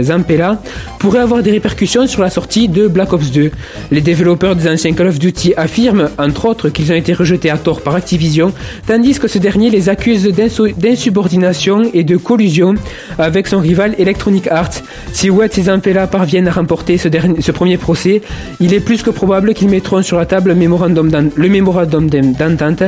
Zampella, 0.02 0.60
pourrait 0.98 1.20
avoir 1.20 1.42
des 1.42 1.50
répercussions 1.50 2.06
sur 2.06 2.22
la 2.22 2.30
sortie 2.30 2.68
de 2.68 2.88
Black 2.88 3.12
Ops 3.12 3.30
2. 3.30 3.50
Les 3.90 4.00
développeurs 4.00 4.56
des 4.56 4.68
anciens 4.68 4.92
Call 4.92 5.08
of 5.08 5.18
Duty 5.18 5.54
affirment, 5.56 6.10
entre 6.18 6.46
autres, 6.46 6.68
qu'ils 6.68 6.92
ont 6.92 6.96
été 6.96 7.12
rejetés 7.14 7.50
à 7.50 7.56
tort 7.56 7.80
par 7.80 7.94
Activision, 7.94 8.52
tandis 8.86 9.18
que 9.18 9.28
ce 9.28 9.38
dernier 9.38 9.70
les 9.70 9.88
accuse 9.88 10.24
d'insubordination 10.24 11.82
et 11.94 12.04
de 12.04 12.16
collusion 12.16 12.74
avec 13.18 13.46
son 13.46 13.60
rival 13.60 13.94
Electronic 13.98 14.48
Arts. 14.48 14.82
Si 15.12 15.30
Wet 15.30 15.50
et 15.56 15.62
Zampella 15.62 16.06
parviennent 16.06 16.48
à 16.48 16.52
remporter 16.52 16.98
ce, 16.98 17.08
ce 17.40 17.52
premier 17.52 17.78
procès, 17.78 18.20
il 18.60 18.74
est 18.74 18.80
plus 18.80 19.02
que 19.02 19.10
probable 19.10 19.54
qu'ils 19.54 19.70
mettront 19.70 20.02
sur 20.02 20.18
la 20.18 20.26
table 20.26 20.50
le 20.50 21.48
mémorandum 21.48 22.10
d'entente 22.10 22.82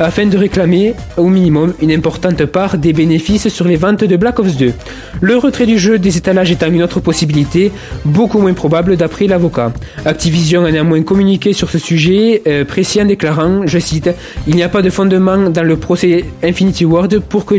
afin 0.00 0.26
de 0.26 0.36
réclamer 0.36 0.94
au 1.16 1.28
minimum 1.28 1.74
une 1.80 1.92
importante 1.92 2.44
part 2.46 2.78
des 2.78 2.92
bénéfices 2.94 3.48
sur 3.48 3.66
les 3.66 3.76
ventes 3.76 4.04
de 4.04 4.16
Black 4.16 4.38
Ops 4.38 4.56
2. 4.56 4.72
Le 5.20 5.36
retrait 5.36 5.66
du 5.66 5.78
jeu 5.78 5.98
des 5.98 6.16
étalages 6.16 6.50
étant 6.50 6.70
une 6.70 6.82
autre 6.82 7.00
possibilité, 7.00 7.72
beaucoup 8.04 8.38
moins 8.38 8.54
probable 8.54 8.96
d'après 8.96 9.26
l'avocat. 9.26 9.72
Activision 10.04 10.64
a 10.64 10.70
néanmoins 10.70 11.02
communiqué 11.02 11.52
sur 11.52 11.68
ce 11.68 11.78
sujet, 11.78 12.42
euh, 12.46 12.64
précis 12.64 13.02
en 13.02 13.04
déclarant, 13.04 13.66
je 13.66 13.78
cite, 13.78 14.10
il 14.46 14.56
n'y 14.56 14.62
a 14.62 14.68
pas 14.68 14.82
de 14.82 14.90
fondement 14.90 15.50
dans 15.50 15.64
le 15.64 15.76
procès 15.76 16.24
Infinity 16.42 16.84
Ward 16.84 17.18
pour 17.20 17.44
que, 17.44 17.56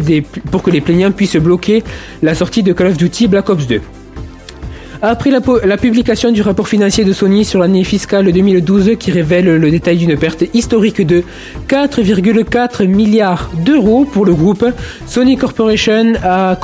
pour 0.52 0.63
que 0.63 0.71
les 0.71 0.82
plaignants 0.82 1.12
puissent 1.12 1.38
bloquer 1.38 1.84
la 2.24 2.34
sortie 2.34 2.63
de 2.63 2.74
Call 2.74 2.88
of 2.88 2.98
Duty 2.98 3.28
Black 3.28 3.50
Ops 3.50 3.67
2. 3.67 3.82
Après 5.08 5.30
la, 5.30 5.78
publication 5.78 6.32
du 6.32 6.41
rapport 6.41 6.68
financier 6.68 7.04
de 7.04 7.13
Sony 7.13 7.46
sur 7.46 7.60
l'année 7.60 7.84
fiscale 7.84 8.32
2012 8.32 8.94
qui 8.98 9.12
révèle 9.12 9.58
le 9.58 9.70
détail 9.70 9.98
d'une 9.98 10.18
perte 10.18 10.46
historique 10.56 11.06
de 11.06 11.22
4,4 11.70 12.88
milliards 12.88 13.52
d'euros 13.63 14.06
pour 14.06 14.26
le 14.26 14.34
groupe, 14.34 14.65
Sony 15.06 15.38
Corporation 15.38 16.13
a, 16.24 16.58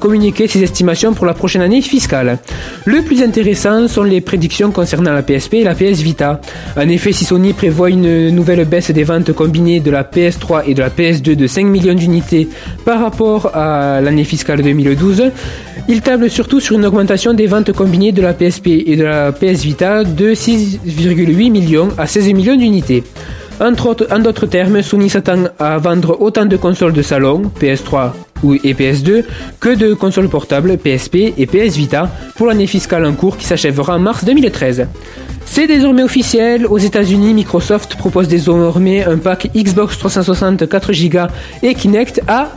communiqué 0.00 0.48
ses 0.48 0.64
estimations 0.64 1.14
pour 1.14 1.26
la 1.26 1.34
prochaine 1.34 1.62
année 1.62 1.80
fiscale. 1.80 2.38
Le 2.86 3.02
plus 3.02 3.22
intéressant 3.22 3.86
sont 3.86 4.02
les 4.02 4.20
prédictions 4.20 4.72
concernant 4.72 5.12
la 5.12 5.22
PSP 5.22 5.54
et 5.54 5.64
la 5.64 5.76
PS 5.76 6.00
Vita. 6.00 6.40
En 6.76 6.88
effet, 6.88 7.12
si 7.12 7.24
Sony 7.24 7.52
prévoit 7.52 7.90
une 7.90 8.30
nouvelle 8.30 8.64
baisse 8.64 8.90
des 8.90 9.04
ventes 9.04 9.32
combinées 9.32 9.78
de 9.78 9.92
la 9.92 10.02
PS3 10.02 10.62
et 10.66 10.74
de 10.74 10.80
la 10.80 10.90
PS2 10.90 11.36
de 11.36 11.46
5 11.46 11.66
millions 11.66 11.94
d'unités 11.94 12.48
par 12.84 13.00
rapport 13.00 13.54
à 13.54 14.00
l'année 14.00 14.24
fiscale 14.24 14.60
2012, 14.60 15.30
il 15.88 16.02
table 16.02 16.30
surtout 16.30 16.60
sur 16.60 16.76
une 16.76 16.84
augmentation 16.84 17.32
des 17.32 17.46
ventes 17.46 17.59
combinées 17.72 18.12
de 18.12 18.22
la 18.22 18.32
PSP 18.32 18.68
et 18.86 18.96
de 18.96 19.04
la 19.04 19.32
PS 19.32 19.62
Vita 19.62 20.04
de 20.04 20.34
6,8 20.34 21.50
millions 21.50 21.88
à 21.98 22.06
16 22.06 22.32
millions 22.32 22.56
d'unités. 22.56 23.04
en 23.60 23.72
d'autres 24.18 24.46
termes, 24.46 24.82
Sony 24.82 25.10
s'attend 25.10 25.44
à 25.58 25.78
vendre 25.78 26.20
autant 26.20 26.46
de 26.46 26.56
consoles 26.56 26.92
de 26.92 27.02
salon, 27.02 27.42
PS3 27.60 28.12
et 28.64 28.74
PS2, 28.74 29.24
que 29.60 29.74
de 29.74 29.94
consoles 29.94 30.28
portables, 30.28 30.78
PSP 30.78 31.34
et 31.36 31.46
PS 31.46 31.76
Vita, 31.76 32.10
pour 32.36 32.46
l'année 32.46 32.66
fiscale 32.66 33.04
en 33.04 33.12
cours 33.12 33.36
qui 33.36 33.44
s'achèvera 33.44 33.96
en 33.96 33.98
mars 33.98 34.24
2013. 34.24 34.86
C'est 35.44 35.66
désormais 35.66 36.02
officiel, 36.02 36.66
aux 36.66 36.78
États-Unis, 36.78 37.34
Microsoft 37.34 37.96
propose 37.96 38.28
désormais 38.28 39.04
un 39.04 39.18
pack 39.18 39.50
Xbox 39.54 39.98
360 39.98 40.68
4 40.68 40.92
Go 41.08 41.18
et 41.62 41.74
Kinect 41.74 42.22
à 42.28 42.50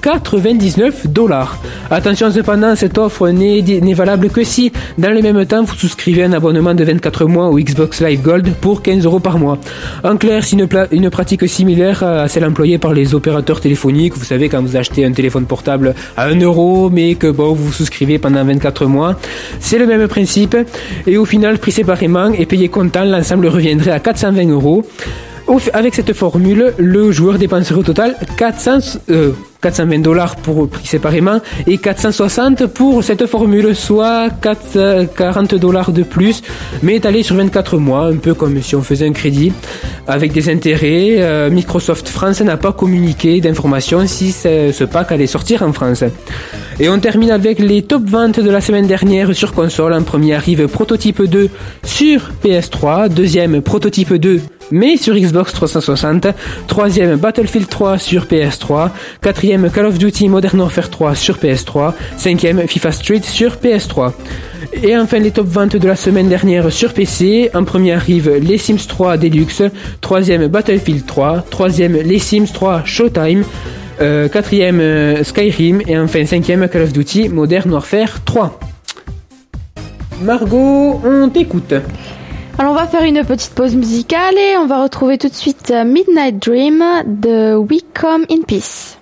99 0.00 1.06
dollars. 1.08 1.58
Attention 1.90 2.30
cependant, 2.30 2.74
cette 2.76 2.98
offre 2.98 3.28
n'est 3.28 3.94
valable 3.94 4.30
que 4.30 4.44
si, 4.44 4.72
dans 4.98 5.10
le 5.10 5.20
même 5.22 5.44
temps, 5.46 5.62
vous 5.62 5.74
souscrivez 5.74 6.24
un 6.24 6.32
abonnement 6.32 6.74
de 6.74 6.84
24 6.84 7.26
mois 7.26 7.48
au 7.48 7.58
Xbox 7.58 8.00
Live 8.00 8.22
Gold 8.22 8.54
pour 8.60 8.82
15 8.82 9.04
euros 9.04 9.20
par 9.20 9.38
mois. 9.38 9.58
En 10.04 10.16
clair, 10.16 10.44
c'est 10.44 10.56
une, 10.56 11.10
pratique 11.10 11.48
similaire 11.48 12.02
à 12.02 12.28
celle 12.28 12.44
employée 12.44 12.78
par 12.78 12.92
les 12.92 13.14
opérateurs 13.14 13.60
téléphoniques. 13.60 14.16
Vous 14.16 14.24
savez, 14.24 14.48
quand 14.48 14.62
vous 14.62 14.76
achetez 14.76 15.04
un 15.04 15.12
téléphone 15.12 15.46
portable 15.46 15.94
à 16.16 16.26
1 16.26 16.40
euro, 16.40 16.90
mais 16.90 17.14
que 17.14 17.30
bon, 17.30 17.52
vous 17.52 17.72
souscrivez 17.72 18.18
pendant 18.18 18.44
24 18.44 18.86
mois. 18.86 19.16
C'est 19.58 19.78
le 19.78 19.86
même 19.86 20.06
principe. 20.08 20.56
Et 21.06 21.16
au 21.18 21.24
final, 21.24 21.58
pris 21.58 21.72
séparément 21.72 22.32
et 22.32 22.46
payé 22.46 22.68
comptant, 22.68 23.04
l'ensemble 23.04 23.48
reviendrait 23.48 23.90
à 23.92 24.00
420 24.00 24.50
euros. 24.50 24.84
Avec 25.72 25.96
cette 25.96 26.12
formule, 26.12 26.74
le 26.78 27.10
joueur 27.10 27.36
dépenserait 27.36 27.80
au 27.80 27.82
total 27.82 28.14
400, 28.36 29.00
420 29.60 29.98
dollars 29.98 30.36
pour 30.36 30.68
prix 30.68 30.86
séparément 30.86 31.40
et 31.66 31.78
460 31.78 32.66
pour 32.66 33.04
cette 33.04 33.26
formule, 33.26 33.74
soit 33.74 34.30
4, 34.40 35.14
40 35.14 35.54
dollars 35.56 35.92
de 35.92 36.02
plus, 36.02 36.42
mais 36.82 36.96
étalé 36.96 37.22
sur 37.22 37.36
24 37.36 37.78
mois, 37.78 38.06
un 38.06 38.16
peu 38.16 38.34
comme 38.34 38.60
si 38.62 38.74
on 38.74 38.82
faisait 38.82 39.06
un 39.06 39.12
crédit 39.12 39.52
avec 40.06 40.32
des 40.32 40.48
intérêts. 40.48 41.16
Euh, 41.18 41.50
Microsoft 41.50 42.08
France 42.08 42.40
n'a 42.40 42.56
pas 42.56 42.72
communiqué 42.72 43.40
d'informations 43.40 44.06
si 44.06 44.32
ce 44.32 44.84
pack 44.84 45.12
allait 45.12 45.26
sortir 45.26 45.62
en 45.62 45.72
France. 45.72 46.04
Et 46.78 46.88
on 46.88 46.98
termine 46.98 47.30
avec 47.30 47.58
les 47.58 47.82
top 47.82 48.08
ventes 48.08 48.40
de 48.40 48.50
la 48.50 48.60
semaine 48.60 48.86
dernière 48.86 49.34
sur 49.34 49.52
console. 49.52 49.92
En 49.92 50.02
premier 50.02 50.34
arrive 50.34 50.66
Prototype 50.66 51.22
2 51.22 51.50
sur 51.84 52.30
PS3, 52.42 53.08
deuxième 53.08 53.60
Prototype 53.60 54.14
2 54.14 54.40
mais 54.70 54.96
sur 54.96 55.14
Xbox 55.14 55.52
360, 55.52 56.28
troisième 56.66 57.16
Battlefield 57.16 57.68
3 57.68 57.98
sur 57.98 58.24
PS3, 58.24 58.90
quatrième 59.20 59.70
Call 59.70 59.86
of 59.86 59.98
Duty 59.98 60.28
Modern 60.28 60.60
Warfare 60.60 60.90
3 60.90 61.14
sur 61.14 61.36
PS3, 61.36 61.92
cinquième 62.16 62.66
FIFA 62.66 62.92
Street 62.92 63.22
sur 63.22 63.56
PS3. 63.56 64.12
Et 64.82 64.96
enfin 64.96 65.18
les 65.18 65.30
top 65.30 65.46
20 65.46 65.76
de 65.76 65.88
la 65.88 65.96
semaine 65.96 66.28
dernière 66.28 66.70
sur 66.70 66.92
PC. 66.92 67.50
En 67.54 67.64
premier 67.64 67.92
arrive 67.92 68.30
les 68.36 68.58
Sims 68.58 68.86
3 68.88 69.16
Deluxe, 69.16 69.62
troisième 70.00 70.46
Battlefield 70.46 71.06
3, 71.06 71.44
troisième 71.50 71.94
les 71.94 72.18
Sims 72.18 72.46
3 72.52 72.82
Showtime, 72.84 73.44
euh, 74.00 74.28
quatrième 74.28 74.80
euh, 74.80 75.24
Skyrim 75.24 75.82
et 75.86 75.98
enfin 75.98 76.24
cinquième 76.24 76.68
Call 76.68 76.82
of 76.82 76.92
Duty 76.92 77.28
Modern 77.28 77.70
Warfare 77.70 78.22
3. 78.24 78.58
Margot, 80.22 81.00
on 81.04 81.28
t'écoute. 81.30 81.74
Alors 82.58 82.72
on 82.72 82.76
va 82.76 82.86
faire 82.86 83.04
une 83.04 83.24
petite 83.24 83.54
pause 83.54 83.74
musicale 83.74 84.36
et 84.36 84.56
on 84.58 84.66
va 84.66 84.82
retrouver 84.82 85.18
tout 85.18 85.28
de 85.28 85.34
suite 85.34 85.70
euh, 85.70 85.84
Midnight 85.84 86.38
Dream 86.38 86.84
de 87.06 87.54
We 87.56 87.80
Come 87.94 88.26
in 88.30 88.42
Peace. 88.46 88.99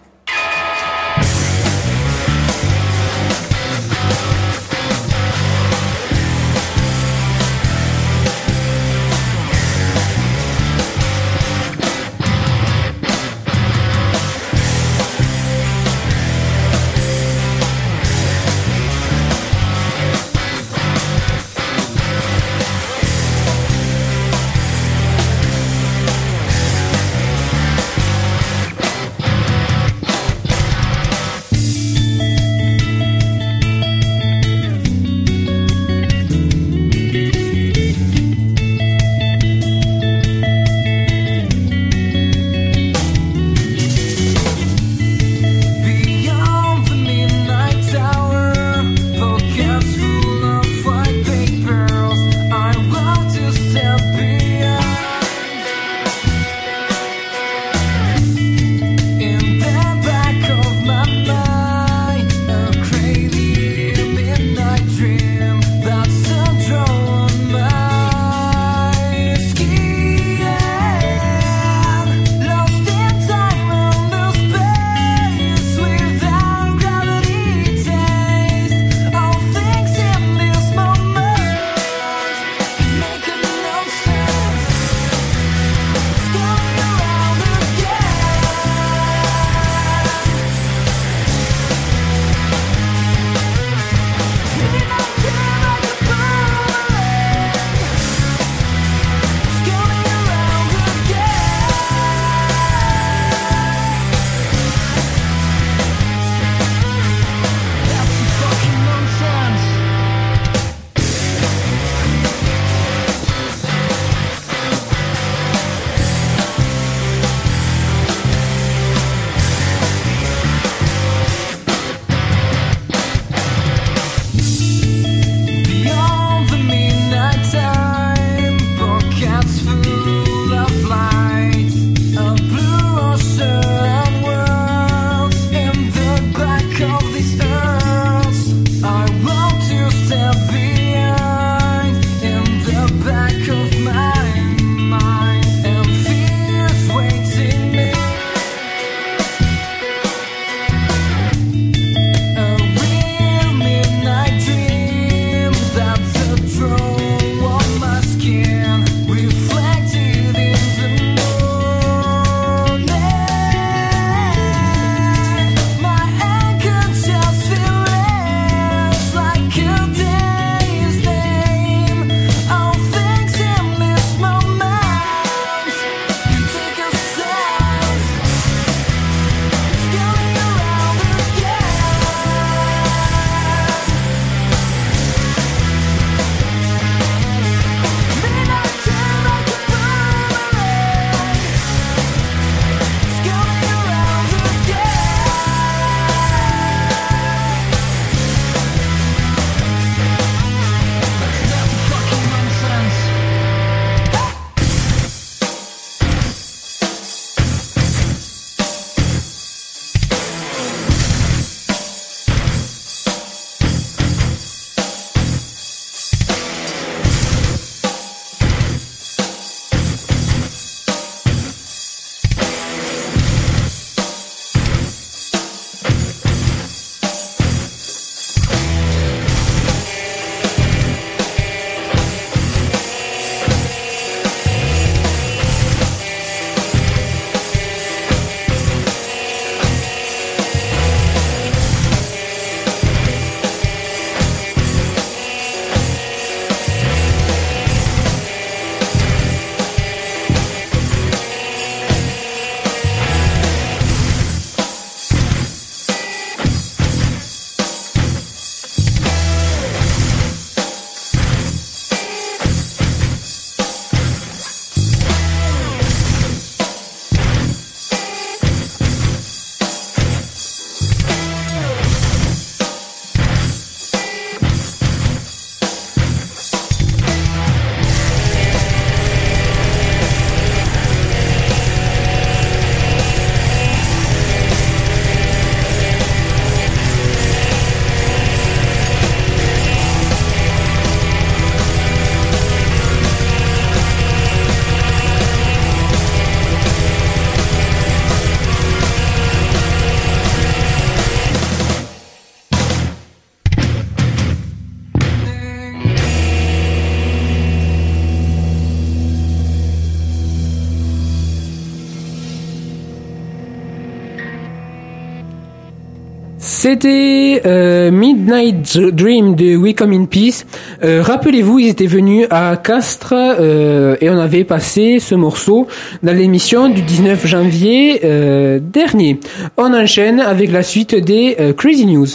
C'était 316.71 317.41
euh, 317.47 317.91
Midnight 317.91 318.77
Dream 318.77 319.35
de 319.35 319.57
We 319.57 319.75
Come 319.75 319.95
in 319.95 320.05
Peace. 320.05 320.45
Euh, 320.85 321.01
Rappelez-vous, 321.03 321.61
ils 321.61 321.69
étaient 321.69 321.87
venus 321.87 322.27
à 322.29 322.59
Castres 322.63 323.15
euh, 323.17 323.97
et 324.03 324.11
on 324.11 324.19
avait 324.19 324.45
passé 324.45 324.99
ce 324.99 325.15
morceau 325.15 325.67
dans 326.03 326.13
l'émission 326.13 326.69
du 326.69 326.83
19 326.83 327.27
janvier 327.27 328.01
euh, 328.05 328.61
dernier. 328.63 329.19
On 329.57 329.73
enchaîne 329.73 330.21
avec 330.21 330.53
la 330.53 330.63
suite 330.63 330.95
des 330.95 331.37
euh, 331.41 331.55
Crazy 331.55 331.87
News. 331.87 332.09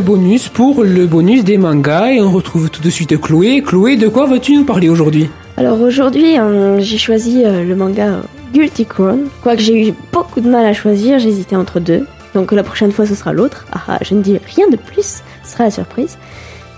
Bonus 0.00 0.48
pour 0.48 0.82
le 0.82 1.06
bonus 1.06 1.44
des 1.44 1.58
mangas 1.58 2.12
et 2.12 2.20
on 2.20 2.30
retrouve 2.30 2.70
tout 2.70 2.82
de 2.82 2.90
suite 2.90 3.20
Chloé. 3.20 3.62
Chloé, 3.62 3.96
de 3.96 4.08
quoi 4.08 4.26
vas-tu 4.26 4.54
nous 4.54 4.64
parler 4.64 4.88
aujourd'hui? 4.88 5.28
Alors 5.56 5.80
aujourd'hui, 5.80 6.38
euh, 6.38 6.78
j'ai 6.80 6.98
choisi 6.98 7.44
euh, 7.44 7.64
le 7.64 7.74
manga 7.74 8.22
Guilty 8.52 8.86
Crown. 8.86 9.26
Quoique 9.42 9.60
j'ai 9.60 9.88
eu 9.88 9.94
beaucoup 10.12 10.40
de 10.40 10.48
mal 10.48 10.64
à 10.66 10.72
choisir, 10.72 11.18
j'hésitais 11.18 11.56
entre 11.56 11.80
deux. 11.80 12.06
Donc 12.34 12.52
la 12.52 12.62
prochaine 12.62 12.92
fois, 12.92 13.06
ce 13.06 13.14
sera 13.14 13.32
l'autre. 13.32 13.66
Ah, 13.72 13.80
ah, 13.88 13.98
je 14.02 14.14
ne 14.14 14.22
dis 14.22 14.38
rien 14.54 14.68
de 14.68 14.76
plus, 14.76 15.22
ce 15.44 15.52
sera 15.52 15.64
la 15.64 15.70
surprise. 15.70 16.16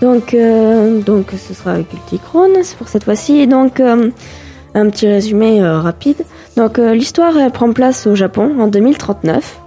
Donc, 0.01 0.33
euh, 0.33 0.99
donc 1.01 1.31
ce 1.37 1.53
sera 1.53 1.75
Guilty 1.75 2.19
Crown 2.19 2.51
pour 2.77 2.87
cette 2.87 3.03
fois-ci. 3.03 3.39
Et 3.39 3.47
donc, 3.47 3.79
un 3.79 4.89
petit 4.89 5.07
résumé 5.07 5.61
rapide. 5.63 6.23
Donc 6.57 6.77
l'histoire 6.77 7.51
prend 7.51 7.71
place 7.73 8.07
au 8.07 8.15
Japon 8.15 8.55
en 8.59 8.67
2039. 8.67 9.59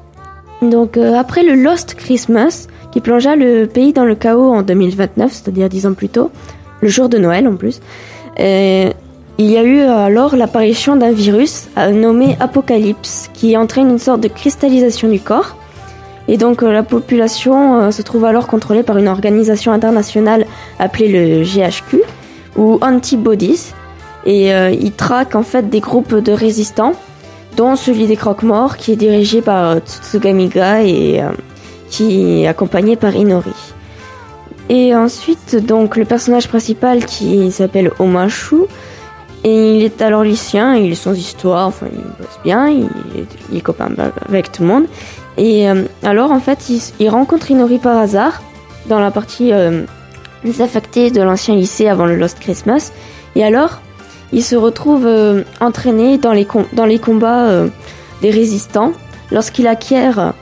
Donc 0.71 0.97
euh, 0.97 1.15
après 1.15 1.43
le 1.43 1.55
Lost 1.55 1.95
Christmas, 1.95 2.67
qui 2.93 3.01
plongea 3.01 3.37
le 3.37 3.67
pays 3.67 3.93
dans 3.93 4.05
le 4.05 4.15
chaos 4.15 4.53
en 4.53 4.63
2029, 4.63 5.33
c'est-à-dire 5.33 5.69
dix 5.69 5.87
ans 5.87 5.95
plus 5.95 6.09
tôt, 6.09 6.31
le 6.81 6.89
jour 6.89 7.09
de 7.09 7.19
Noël 7.19 7.47
en 7.49 7.57
plus, 7.57 7.81
euh, 8.41 8.91
il 9.39 9.51
y 9.51 9.57
a 9.57 9.65
eu 9.65 9.81
alors 9.81 10.37
l'apparition 10.37 10.97
d'un 10.97 11.11
virus 11.11 11.69
euh, 11.77 11.91
nommé 11.91 12.37
Apocalypse, 12.41 13.31
qui 13.33 13.57
entraîne 13.57 13.91
une 13.91 13.99
sorte 13.99 14.21
de 14.21 14.29
cristallisation 14.29 15.09
du 15.09 15.21
corps. 15.21 15.57
Et 16.29 16.39
donc 16.39 16.63
la 16.63 16.83
population 16.83 17.91
se 17.91 18.01
trouve 18.01 18.25
alors 18.25 18.47
contrôlée 18.47 18.83
par 18.83 18.97
une 18.97 19.09
organisation 19.09 19.73
internationale 19.73 20.47
appelée 20.79 21.09
le 21.09 21.43
GHQ, 21.43 22.01
ou 22.57 22.79
Antibodies, 22.81 23.75
et 24.27 24.53
euh, 24.55 24.71
il 24.71 24.93
traque 24.93 25.35
en 25.35 25.43
fait 25.43 25.69
des 25.69 25.81
groupes 25.81 26.15
de 26.15 26.33
résistants, 26.33 26.95
dont 27.57 27.77
celui 27.77 28.07
des 28.07 28.17
Croque-Morts, 28.17 28.77
qui 28.77 28.93
est 28.93 28.97
dirigé 28.97 29.43
par 29.43 29.71
euh, 29.71 29.79
Tsutsuga 29.81 30.83
et 30.83 31.21
euh, 31.23 31.31
qui 31.91 32.43
est 32.43 32.47
accompagné 32.47 32.97
par 32.97 33.15
Inori. 33.15 33.55
Et 34.69 34.95
ensuite, 34.95 35.57
donc, 35.57 35.97
le 35.97 36.05
personnage 36.05 36.49
principal 36.49 37.05
qui 37.05 37.53
s'appelle 37.53 37.91
Omashu, 37.99 38.57
et 39.45 39.77
il 39.77 39.85
est 39.85 40.01
alors 40.01 40.23
lycéen, 40.23 40.75
il 40.75 40.93
est 40.93 40.95
sans 40.95 41.13
histoire, 41.13 41.69
enfin, 41.69 41.87
il 41.93 41.99
bosse 41.99 42.41
bien, 42.45 42.69
il 42.69 43.57
est, 43.57 43.61
copain 43.61 43.91
avec 44.27 44.51
tout 44.51 44.63
le 44.63 44.69
monde. 44.69 44.87
Et 45.37 45.69
euh, 45.69 45.85
alors, 46.03 46.31
en 46.31 46.41
fait, 46.41 46.71
il, 46.99 47.09
rencontre 47.11 47.51
Inori 47.51 47.79
par 47.79 47.99
hasard, 47.99 48.43
dans 48.87 49.01
la 49.01 49.11
partie 49.11 49.51
désaffectée 50.45 51.11
de 51.11 51.23
l'ancien 51.23 51.55
lycée 51.55 51.89
avant 51.89 52.07
le 52.07 52.17
Lost 52.17 52.39
Christmas. 52.39 52.93
Et 53.35 53.45
alors, 53.45 53.81
il 54.35 54.43
se 54.43 54.57
retrouve 54.57 55.07
euh, 55.07 55.45
entraîné 55.61 56.19
dans 56.19 56.33
les, 56.33 56.45
combats 56.99 57.47
euh, 57.47 57.69
des 58.21 58.31
résistants 58.31 58.93
lorsqu'il 59.31 59.69
acquiert 59.69 60.35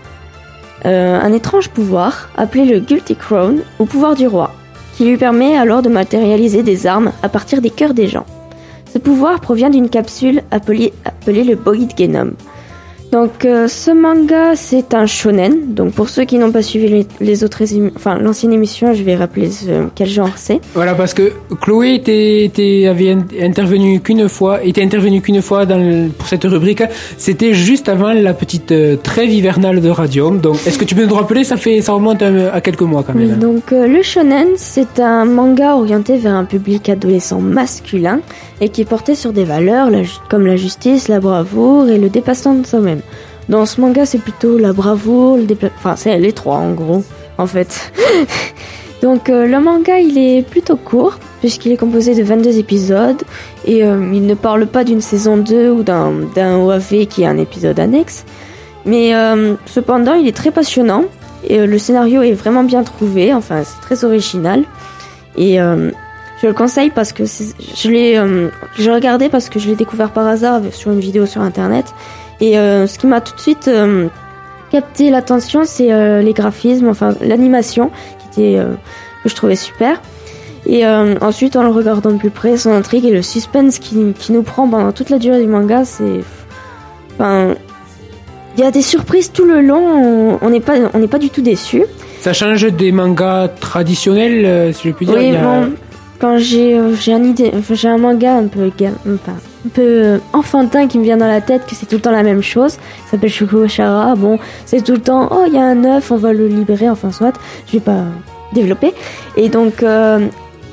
euh, 0.86 1.20
un 1.20 1.32
étrange 1.32 1.68
pouvoir 1.68 2.30
appelé 2.36 2.64
le 2.64 2.80
Guilty 2.80 3.14
Crown 3.14 3.60
ou 3.78 3.84
pouvoir 3.84 4.14
du 4.14 4.26
roi, 4.26 4.54
qui 4.96 5.04
lui 5.04 5.18
permet 5.18 5.56
alors 5.56 5.82
de 5.82 5.90
matérialiser 5.90 6.62
des 6.62 6.86
armes 6.86 7.12
à 7.22 7.28
partir 7.28 7.60
des 7.60 7.70
cœurs 7.70 7.92
des 7.92 8.08
gens. 8.08 8.26
Ce 8.92 8.98
pouvoir 8.98 9.40
provient 9.40 9.70
d'une 9.70 9.90
capsule 9.90 10.42
appelée, 10.50 10.92
le 11.26 11.54
Boyd 11.54 11.92
Genome. 11.96 12.34
Donc 13.12 13.44
euh, 13.44 13.68
ce 13.68 13.90
manga 13.90 14.56
c'est 14.56 14.94
un 14.94 15.04
shonen. 15.04 15.74
Donc 15.74 15.92
pour 15.92 16.08
ceux 16.08 16.24
qui 16.24 16.38
n'ont 16.38 16.50
pas 16.50 16.62
suivi 16.62 16.88
les, 16.88 17.06
les 17.20 17.44
autres 17.44 17.62
enfin 17.94 18.18
l'ancienne 18.18 18.54
émission, 18.54 18.94
je 18.94 19.02
vais 19.02 19.14
rappeler 19.16 19.50
ce- 19.50 19.88
quel 19.94 20.08
genre 20.08 20.30
c'est. 20.36 20.60
Voilà, 20.74 20.94
parce 20.94 21.12
que 21.12 21.30
Chloé 21.60 21.94
était, 21.96 22.44
était- 22.44 22.86
avait 22.88 23.14
intervenu 23.42 24.00
qu'une 24.00 24.30
fois, 24.30 24.64
était 24.64 24.82
intervenue 24.82 25.20
qu'une 25.20 25.42
fois 25.42 25.66
dans 25.66 25.76
le- 25.76 26.08
pour 26.08 26.26
cette 26.26 26.44
rubrique. 26.44 26.82
C'était 27.18 27.52
juste 27.52 27.90
avant 27.90 28.14
la 28.14 28.32
petite 28.32 28.72
euh, 28.72 28.96
trêve 28.96 29.30
hivernale 29.30 29.82
de 29.82 29.90
Radium. 29.90 30.38
Donc, 30.40 30.56
est-ce 30.66 30.78
que 30.78 30.86
tu 30.86 30.94
peux 30.94 31.04
nous 31.04 31.14
rappeler? 31.14 31.44
Ça 31.44 31.58
fait, 31.58 31.82
ça 31.82 31.92
remonte 31.92 32.22
à, 32.22 32.30
à 32.54 32.60
quelques 32.62 32.80
mois 32.80 33.02
quand 33.06 33.14
même. 33.14 33.38
donc 33.38 33.72
euh, 33.74 33.86
le 33.86 34.02
shonen, 34.02 34.48
c'est 34.56 34.98
un 35.00 35.26
manga 35.26 35.76
orienté 35.76 36.16
vers 36.16 36.34
un 36.34 36.44
public 36.46 36.88
adolescent 36.88 37.40
masculin 37.40 38.20
et 38.62 38.70
qui 38.70 38.80
est 38.80 38.86
porté 38.88 39.14
sur 39.14 39.32
des 39.34 39.44
valeurs 39.44 39.90
la 39.90 39.98
comme 40.30 40.46
la 40.46 40.56
justice, 40.56 41.08
la 41.08 41.20
bravoure 41.20 41.88
et 41.90 41.98
le 41.98 42.08
dépassement 42.08 42.54
de 42.54 42.66
soi-même. 42.66 43.00
Dans 43.48 43.66
ce 43.66 43.80
manga, 43.80 44.06
c'est 44.06 44.18
plutôt 44.18 44.56
la 44.56 44.72
bravoure, 44.72 45.38
enfin 45.76 45.96
c'est 45.96 46.16
les 46.18 46.32
trois 46.32 46.56
en 46.56 46.72
gros, 46.72 47.04
en 47.38 47.46
fait. 47.46 47.92
donc 49.02 49.28
euh, 49.28 49.46
le 49.46 49.60
manga, 49.60 49.98
il 49.98 50.16
est 50.16 50.42
plutôt 50.42 50.76
court 50.76 51.18
puisqu'il 51.40 51.72
est 51.72 51.76
composé 51.76 52.14
de 52.14 52.22
22 52.22 52.58
épisodes 52.58 53.22
et 53.64 53.84
euh, 53.84 54.10
il 54.12 54.26
ne 54.26 54.34
parle 54.34 54.66
pas 54.66 54.84
d'une 54.84 55.00
saison 55.00 55.36
2 55.36 55.70
ou 55.70 55.82
d'un 55.82 56.56
OAV 56.56 57.06
qui 57.06 57.22
est 57.22 57.26
un 57.26 57.38
épisode 57.38 57.80
annexe. 57.80 58.24
Mais 58.84 59.14
euh, 59.14 59.54
cependant, 59.66 60.14
il 60.14 60.28
est 60.28 60.36
très 60.36 60.52
passionnant 60.52 61.04
et 61.48 61.66
le 61.66 61.78
scénario 61.78 62.22
est 62.22 62.32
vraiment 62.32 62.62
bien 62.62 62.84
trouvé, 62.84 63.34
enfin 63.34 63.62
c'est 63.64 63.80
très 63.80 64.04
original. 64.04 64.62
Et 65.36 65.56
je 65.56 66.46
le 66.46 66.52
conseille 66.52 66.90
parce 66.90 67.12
que 67.12 67.24
je 67.24 67.88
l'ai 67.90 68.90
regardé 68.90 69.28
parce 69.28 69.48
que 69.48 69.58
je 69.58 69.68
l'ai 69.68 69.76
découvert 69.76 70.10
par 70.10 70.26
hasard 70.26 70.60
sur 70.70 70.92
une 70.92 71.00
vidéo 71.00 71.26
sur 71.26 71.40
internet. 71.40 71.86
Et 72.42 72.58
euh, 72.58 72.86
ce 72.86 72.98
qui 72.98 73.06
m'a 73.06 73.20
tout 73.22 73.34
de 73.34 73.40
suite 73.40 73.68
euh, 73.68 74.08
capté 74.70 75.08
l'attention, 75.10 75.62
c'est 75.64 75.92
euh, 75.92 76.20
les 76.20 76.32
graphismes, 76.34 76.88
enfin 76.88 77.14
l'animation 77.22 77.90
qui 78.34 78.40
était 78.40 78.58
que 79.22 79.28
je 79.28 79.34
trouvais 79.34 79.54
super. 79.56 80.02
Et 80.66 80.84
euh, 80.86 81.14
ensuite, 81.20 81.56
en 81.56 81.62
le 81.62 81.68
regardant 81.70 82.10
de 82.10 82.18
plus 82.18 82.30
près, 82.30 82.56
son 82.56 82.72
intrigue 82.72 83.04
et 83.04 83.10
le 83.10 83.22
suspense 83.22 83.78
qui, 83.78 84.12
qui 84.18 84.32
nous 84.32 84.42
prend 84.42 84.68
pendant 84.68 84.92
toute 84.92 85.08
la 85.10 85.18
durée 85.18 85.40
du 85.40 85.48
manga, 85.48 85.84
c'est, 85.84 86.20
enfin, 87.14 87.54
il 88.56 88.62
y 88.62 88.66
a 88.66 88.70
des 88.70 88.82
surprises 88.82 89.32
tout 89.32 89.44
le 89.44 89.60
long. 89.60 90.38
on- 90.40 90.50
n'est 90.50 90.60
pas, 90.60 90.74
on 90.94 91.06
pas 91.08 91.18
du 91.18 91.30
tout 91.30 91.42
déçu. 91.42 91.84
Ça 92.20 92.32
change 92.32 92.62
des 92.72 92.92
mangas 92.92 93.48
traditionnels, 93.60 94.72
si 94.74 94.88
je 94.88 94.94
puis 94.94 95.06
dire. 95.06 95.16
Oui, 95.16 95.26
Il 95.28 95.32
y 95.32 95.36
a- 95.36 95.42
bon, 95.42 95.72
quand 96.22 96.38
j'ai 96.38 96.78
euh, 96.78 96.94
j'ai 96.94 97.12
un 97.12 97.24
idée, 97.24 97.52
j'ai 97.68 97.88
un 97.88 97.98
manga 97.98 98.36
un 98.36 98.46
peu 98.46 98.70
euh, 99.78 100.18
enfantin 100.32 100.86
qui 100.86 101.00
me 101.00 101.02
vient 101.02 101.16
dans 101.16 101.26
la 101.26 101.40
tête 101.40 101.66
que 101.66 101.74
c'est 101.74 101.86
tout 101.86 101.96
le 101.96 102.00
temps 102.00 102.12
la 102.12 102.22
même 102.22 102.42
chose. 102.42 102.74
Ça 103.06 103.10
s'appelle 103.10 103.28
Shukushara. 103.28 104.14
Bon, 104.14 104.38
c'est 104.64 104.84
tout 104.84 104.92
le 104.92 105.00
temps 105.00 105.28
oh 105.32 105.42
il 105.48 105.54
y 105.54 105.58
a 105.58 105.64
un 105.64 105.84
œuf, 105.84 106.12
on 106.12 106.16
va 106.16 106.32
le 106.32 106.46
libérer. 106.46 106.88
Enfin 106.88 107.10
soit, 107.10 107.32
je 107.66 107.72
vais 107.72 107.80
pas 107.80 108.04
développer. 108.52 108.94
Et 109.36 109.48
donc 109.48 109.82
euh, 109.82 110.28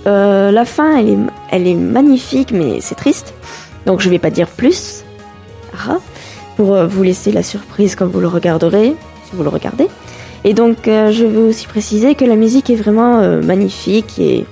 la 0.05 0.65
fin 0.65 1.03
elle 1.49 1.67
est 1.67 1.75
magnifique 1.75 2.51
mais 2.51 2.79
c'est 2.79 2.95
triste. 2.95 3.33
Donc 3.87 4.01
je 4.01 4.09
vais 4.09 4.19
pas 4.19 4.29
dire 4.29 4.47
plus. 4.47 5.03
Pour 6.57 6.75
vous 6.75 7.03
laisser 7.03 7.31
la 7.31 7.41
surprise 7.41 7.95
quand 7.95 8.05
vous 8.05 8.19
le 8.19 8.27
regarderez, 8.27 8.93
si 9.23 9.31
vous 9.35 9.43
le 9.43 9.49
regardez. 9.49 9.87
Et 10.43 10.53
donc, 10.53 10.77
je 10.85 11.25
veux 11.25 11.47
aussi 11.47 11.67
préciser 11.67 12.15
que 12.15 12.25
la 12.25 12.35
musique 12.35 12.69
est 12.69 12.75
vraiment 12.75 13.21
magnifique 13.41 14.19
et 14.19 14.45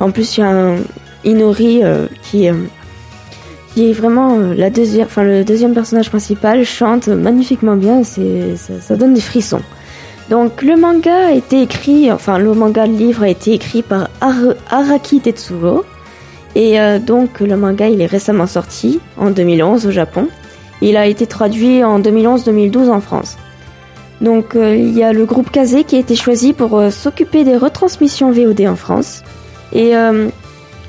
en 0.00 0.10
plus 0.10 0.36
il 0.36 0.40
y 0.40 0.44
a 0.44 0.74
Inori 1.24 1.80
euh, 1.82 2.06
qui, 2.22 2.48
euh, 2.48 2.54
qui 3.74 3.90
est 3.90 3.92
vraiment 3.92 4.38
euh, 4.38 4.70
deuxième, 4.70 5.08
le 5.18 5.44
deuxième 5.44 5.74
personnage 5.74 6.08
principal 6.10 6.64
chante 6.64 7.08
magnifiquement 7.08 7.76
bien. 7.76 8.04
C'est 8.04 8.56
ça, 8.80 8.96
donne 8.96 9.14
des 9.14 9.20
frissons. 9.20 9.60
Donc 10.30 10.62
le 10.62 10.76
manga 10.76 11.28
a 11.28 11.32
été 11.32 11.62
écrit, 11.62 12.12
enfin 12.12 12.38
le 12.38 12.52
manga 12.52 12.86
livre 12.86 13.22
a 13.22 13.28
été 13.28 13.52
écrit 13.54 13.82
par 13.82 14.08
Ar- 14.20 14.54
Araki 14.70 15.20
Tetsuro 15.20 15.84
et 16.54 16.76
donc 17.06 17.40
le 17.40 17.56
manga 17.56 17.88
il 17.88 18.00
est 18.02 18.06
récemment 18.06 18.46
sorti 18.46 19.00
en 19.16 19.30
2011 19.30 19.86
au 19.86 19.90
Japon. 19.90 20.28
Il 20.82 20.96
a 20.98 21.06
été 21.06 21.26
traduit 21.26 21.82
en 21.82 21.98
2011-2012 21.98 22.90
en 22.90 23.00
France. 23.00 23.38
Donc 24.20 24.48
il 24.54 24.90
y 24.96 25.02
a 25.02 25.14
le 25.14 25.24
groupe 25.24 25.50
Kazé 25.50 25.84
qui 25.84 25.96
a 25.96 25.98
été 25.98 26.14
choisi 26.14 26.52
pour 26.52 26.78
s'occuper 26.92 27.44
des 27.44 27.56
retransmissions 27.56 28.30
VOD 28.30 28.60
en 28.66 28.76
France. 28.76 29.22
Et 29.72 29.96
euh, 29.96 30.28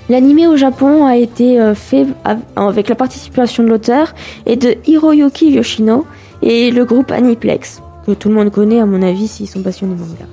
l'animé 0.10 0.48
au 0.48 0.56
Japon 0.58 1.06
a 1.06 1.18
été 1.18 1.60
euh, 1.60 1.76
fait 1.76 2.06
av- 2.24 2.40
avec 2.56 2.90
la 2.90 2.96
participation 2.96 3.64
de 3.64 3.70
l'auteur 3.70 4.14
et 4.46 4.56
de 4.56 4.76
Hiroyuki 4.88 5.52
Yoshino 5.52 6.06
et 6.42 6.72
le 6.72 6.86
groupe 6.86 7.12
Aniplex, 7.12 7.82
que 8.06 8.14
tout 8.14 8.30
le 8.30 8.36
monde 8.36 8.52
connaît 8.52 8.80
à 8.80 8.86
mon 8.86 9.02
avis 9.02 9.28
s'ils 9.28 9.48
sont 9.50 9.62
passionnés 9.62 9.96
de 9.96 10.00
manga. 10.00 10.26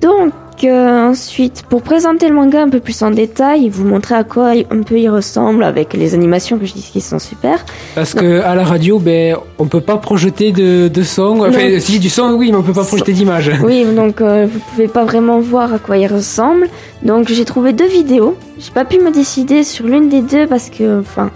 Donc 0.00 0.32
euh, 0.64 1.10
ensuite, 1.10 1.64
pour 1.68 1.82
présenter 1.82 2.28
le 2.28 2.34
manga 2.34 2.62
un 2.62 2.68
peu 2.68 2.80
plus 2.80 3.02
en 3.02 3.10
détail, 3.10 3.68
vous 3.68 3.84
montrer 3.84 4.14
à 4.14 4.24
quoi 4.24 4.52
un 4.70 4.82
peu 4.82 4.98
il 4.98 5.08
ressemble 5.08 5.62
avec 5.64 5.92
les 5.94 6.14
animations 6.14 6.58
que 6.58 6.64
je 6.66 6.72
dis 6.72 6.88
qui 6.92 7.00
sont 7.00 7.18
super. 7.18 7.64
Parce 7.94 8.14
que 8.14 8.40
à 8.40 8.54
la 8.54 8.64
radio, 8.64 8.98
ben, 8.98 9.36
on 9.58 9.66
peut 9.66 9.80
pas 9.80 9.96
projeter 9.98 10.52
de, 10.52 10.88
de 10.88 11.02
son. 11.02 11.40
Enfin, 11.46 11.68
Non. 11.70 11.80
si 11.80 11.98
du 11.98 12.08
son, 12.08 12.32
oui, 12.32 12.50
mais 12.52 12.56
on 12.58 12.62
peut 12.62 12.72
pas 12.72 12.84
projeter 12.84 13.12
d'image. 13.12 13.50
Oui, 13.64 13.84
donc 13.84 14.20
euh, 14.20 14.46
vous 14.50 14.60
pouvez 14.70 14.88
pas 14.88 15.04
vraiment 15.04 15.40
voir 15.40 15.74
à 15.74 15.78
quoi 15.78 15.96
il 15.98 16.06
ressemble. 16.06 16.68
Donc 17.02 17.28
j'ai 17.28 17.44
trouvé 17.44 17.72
deux 17.72 17.88
vidéos. 17.88 18.36
J'ai 18.58 18.70
pas 18.72 18.84
pu 18.84 18.98
me 18.98 19.10
décider 19.10 19.62
sur 19.64 19.86
l'une 19.86 20.08
des 20.08 20.22
deux 20.22 20.46
parce 20.46 20.70
que, 20.70 21.00
enfin, 21.00 21.30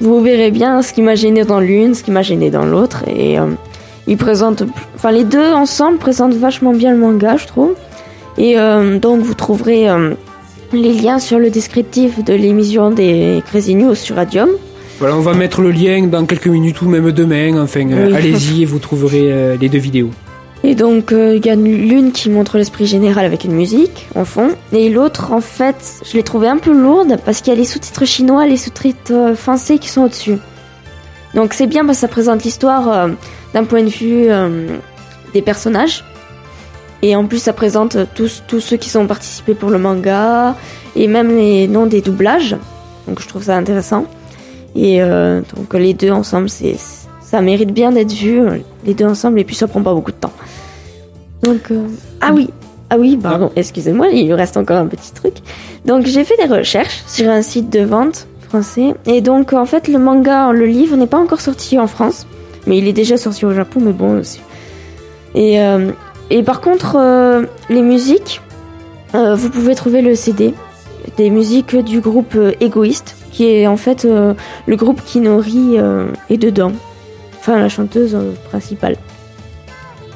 vous 0.00 0.20
verrez 0.20 0.50
bien 0.50 0.82
ce 0.82 0.92
qui 0.92 1.02
m'a 1.02 1.14
gêné 1.14 1.44
dans 1.44 1.60
l'une, 1.60 1.94
ce 1.94 2.02
qui 2.04 2.10
m'a 2.10 2.22
gêné 2.22 2.50
dans 2.50 2.64
l'autre. 2.64 3.02
Et 3.08 3.38
euh, 3.38 3.46
ils 4.06 4.16
présentent, 4.16 4.64
enfin 4.94 5.12
les 5.12 5.24
deux 5.24 5.52
ensemble 5.52 5.98
présentent 5.98 6.34
vachement 6.34 6.72
bien 6.72 6.92
le 6.92 6.98
manga, 6.98 7.36
je 7.36 7.46
trouve. 7.46 7.74
Et 8.38 8.58
euh, 8.58 8.98
donc 8.98 9.20
vous 9.20 9.34
trouverez 9.34 9.88
euh, 9.88 10.14
les 10.72 10.92
liens 10.92 11.18
sur 11.18 11.38
le 11.38 11.50
descriptif 11.50 12.24
de 12.24 12.32
l'émission 12.32 12.90
des 12.90 13.42
Crazy 13.46 13.74
News 13.74 13.94
sur 13.94 14.16
Radium. 14.16 14.48
Voilà, 14.98 15.16
on 15.16 15.20
va 15.20 15.34
mettre 15.34 15.62
le 15.62 15.70
lien 15.70 16.06
dans 16.06 16.26
quelques 16.26 16.46
minutes 16.46 16.82
ou 16.82 16.88
même 16.88 17.10
demain. 17.12 17.60
Enfin, 17.60 17.88
euh, 17.90 18.14
allez-y 18.14 18.62
et 18.62 18.64
vous 18.64 18.78
trouverez 18.78 19.56
les 19.58 19.68
deux 19.68 19.78
vidéos. 19.78 20.10
Et 20.62 20.74
donc, 20.74 21.10
il 21.12 21.44
y 21.44 21.48
a 21.48 21.54
l'une 21.54 22.12
qui 22.12 22.28
montre 22.28 22.58
l'esprit 22.58 22.86
général 22.86 23.24
avec 23.24 23.44
une 23.44 23.54
musique 23.54 24.08
en 24.14 24.26
fond, 24.26 24.50
et 24.72 24.90
l'autre, 24.90 25.32
en 25.32 25.40
fait, 25.40 26.02
je 26.04 26.18
l'ai 26.18 26.22
trouvée 26.22 26.48
un 26.48 26.58
peu 26.58 26.72
lourde 26.72 27.16
parce 27.24 27.40
qu'il 27.40 27.50
y 27.50 27.56
a 27.56 27.58
les 27.58 27.64
sous-titres 27.64 28.04
chinois, 28.04 28.46
les 28.46 28.58
sous-titres 28.58 29.32
français 29.36 29.78
qui 29.78 29.88
sont 29.88 30.02
au-dessus. 30.02 30.36
Donc, 31.34 31.54
c'est 31.54 31.66
bien 31.66 31.86
parce 31.86 31.96
que 31.96 32.02
ça 32.02 32.08
présente 32.08 32.44
l'histoire 32.44 33.08
d'un 33.54 33.64
point 33.64 33.82
de 33.82 33.88
vue 33.88 34.30
euh, 34.30 34.78
des 35.32 35.42
personnages. 35.42 36.04
Et 37.02 37.16
en 37.16 37.24
plus, 37.26 37.38
ça 37.38 37.52
présente 37.52 37.96
tous, 38.14 38.42
tous 38.46 38.60
ceux 38.60 38.76
qui 38.76 38.90
sont 38.90 39.06
participés 39.06 39.54
pour 39.54 39.70
le 39.70 39.78
manga, 39.78 40.54
et 40.96 41.06
même 41.06 41.34
les 41.34 41.66
noms 41.66 41.86
des 41.86 42.02
doublages. 42.02 42.56
Donc, 43.08 43.20
je 43.20 43.28
trouve 43.28 43.42
ça 43.42 43.56
intéressant. 43.56 44.04
Et 44.76 45.02
euh, 45.02 45.40
donc, 45.56 45.72
les 45.74 45.94
deux 45.94 46.10
ensemble, 46.10 46.50
c'est 46.50 46.76
ça 47.20 47.40
mérite 47.40 47.72
bien 47.72 47.92
d'être 47.92 48.12
vu, 48.12 48.42
les 48.84 48.92
deux 48.92 49.04
ensemble, 49.04 49.38
et 49.38 49.44
puis 49.44 49.54
ça 49.54 49.68
prend 49.68 49.82
pas 49.82 49.94
beaucoup 49.94 50.10
de 50.10 50.16
temps. 50.16 50.32
Donc, 51.42 51.70
euh, 51.70 51.86
ah 52.20 52.32
oui, 52.34 52.50
ah 52.90 52.96
oui, 52.98 53.16
pardon, 53.16 53.52
excusez-moi, 53.54 54.08
il 54.08 54.28
me 54.28 54.34
reste 54.34 54.56
encore 54.56 54.78
un 54.78 54.86
petit 54.86 55.12
truc. 55.12 55.34
Donc, 55.84 56.06
j'ai 56.06 56.24
fait 56.24 56.36
des 56.36 56.52
recherches 56.52 57.02
sur 57.06 57.30
un 57.30 57.42
site 57.42 57.70
de 57.70 57.80
vente 57.80 58.26
français, 58.48 58.94
et 59.06 59.20
donc, 59.20 59.52
en 59.52 59.64
fait, 59.64 59.86
le 59.86 59.98
manga, 59.98 60.50
le 60.50 60.66
livre 60.66 60.96
n'est 60.96 61.06
pas 61.06 61.18
encore 61.18 61.40
sorti 61.40 61.78
en 61.78 61.86
France, 61.86 62.26
mais 62.66 62.78
il 62.78 62.88
est 62.88 62.92
déjà 62.92 63.16
sorti 63.16 63.44
au 63.44 63.52
Japon, 63.52 63.80
mais 63.82 63.92
bon, 63.92 64.22
et, 65.34 65.60
euh, 65.60 65.92
et 66.30 66.42
par 66.42 66.60
contre, 66.60 66.96
euh, 66.96 67.44
les 67.68 67.82
musiques, 67.82 68.40
euh, 69.14 69.34
vous 69.34 69.50
pouvez 69.50 69.74
trouver 69.74 70.02
le 70.02 70.14
CD 70.14 70.54
des 71.16 71.30
musiques 71.30 71.76
du 71.76 72.00
groupe 72.00 72.36
Égoïste, 72.60 73.16
qui 73.32 73.46
est 73.46 73.66
en 73.66 73.76
fait 73.76 74.04
le 74.04 74.76
groupe 74.76 75.02
qui 75.02 75.20
nourrit 75.20 75.76
est 76.28 76.36
dedans. 76.36 76.72
Enfin, 77.38 77.58
la 77.58 77.70
chanteuse 77.70 78.16
principale. 78.50 78.96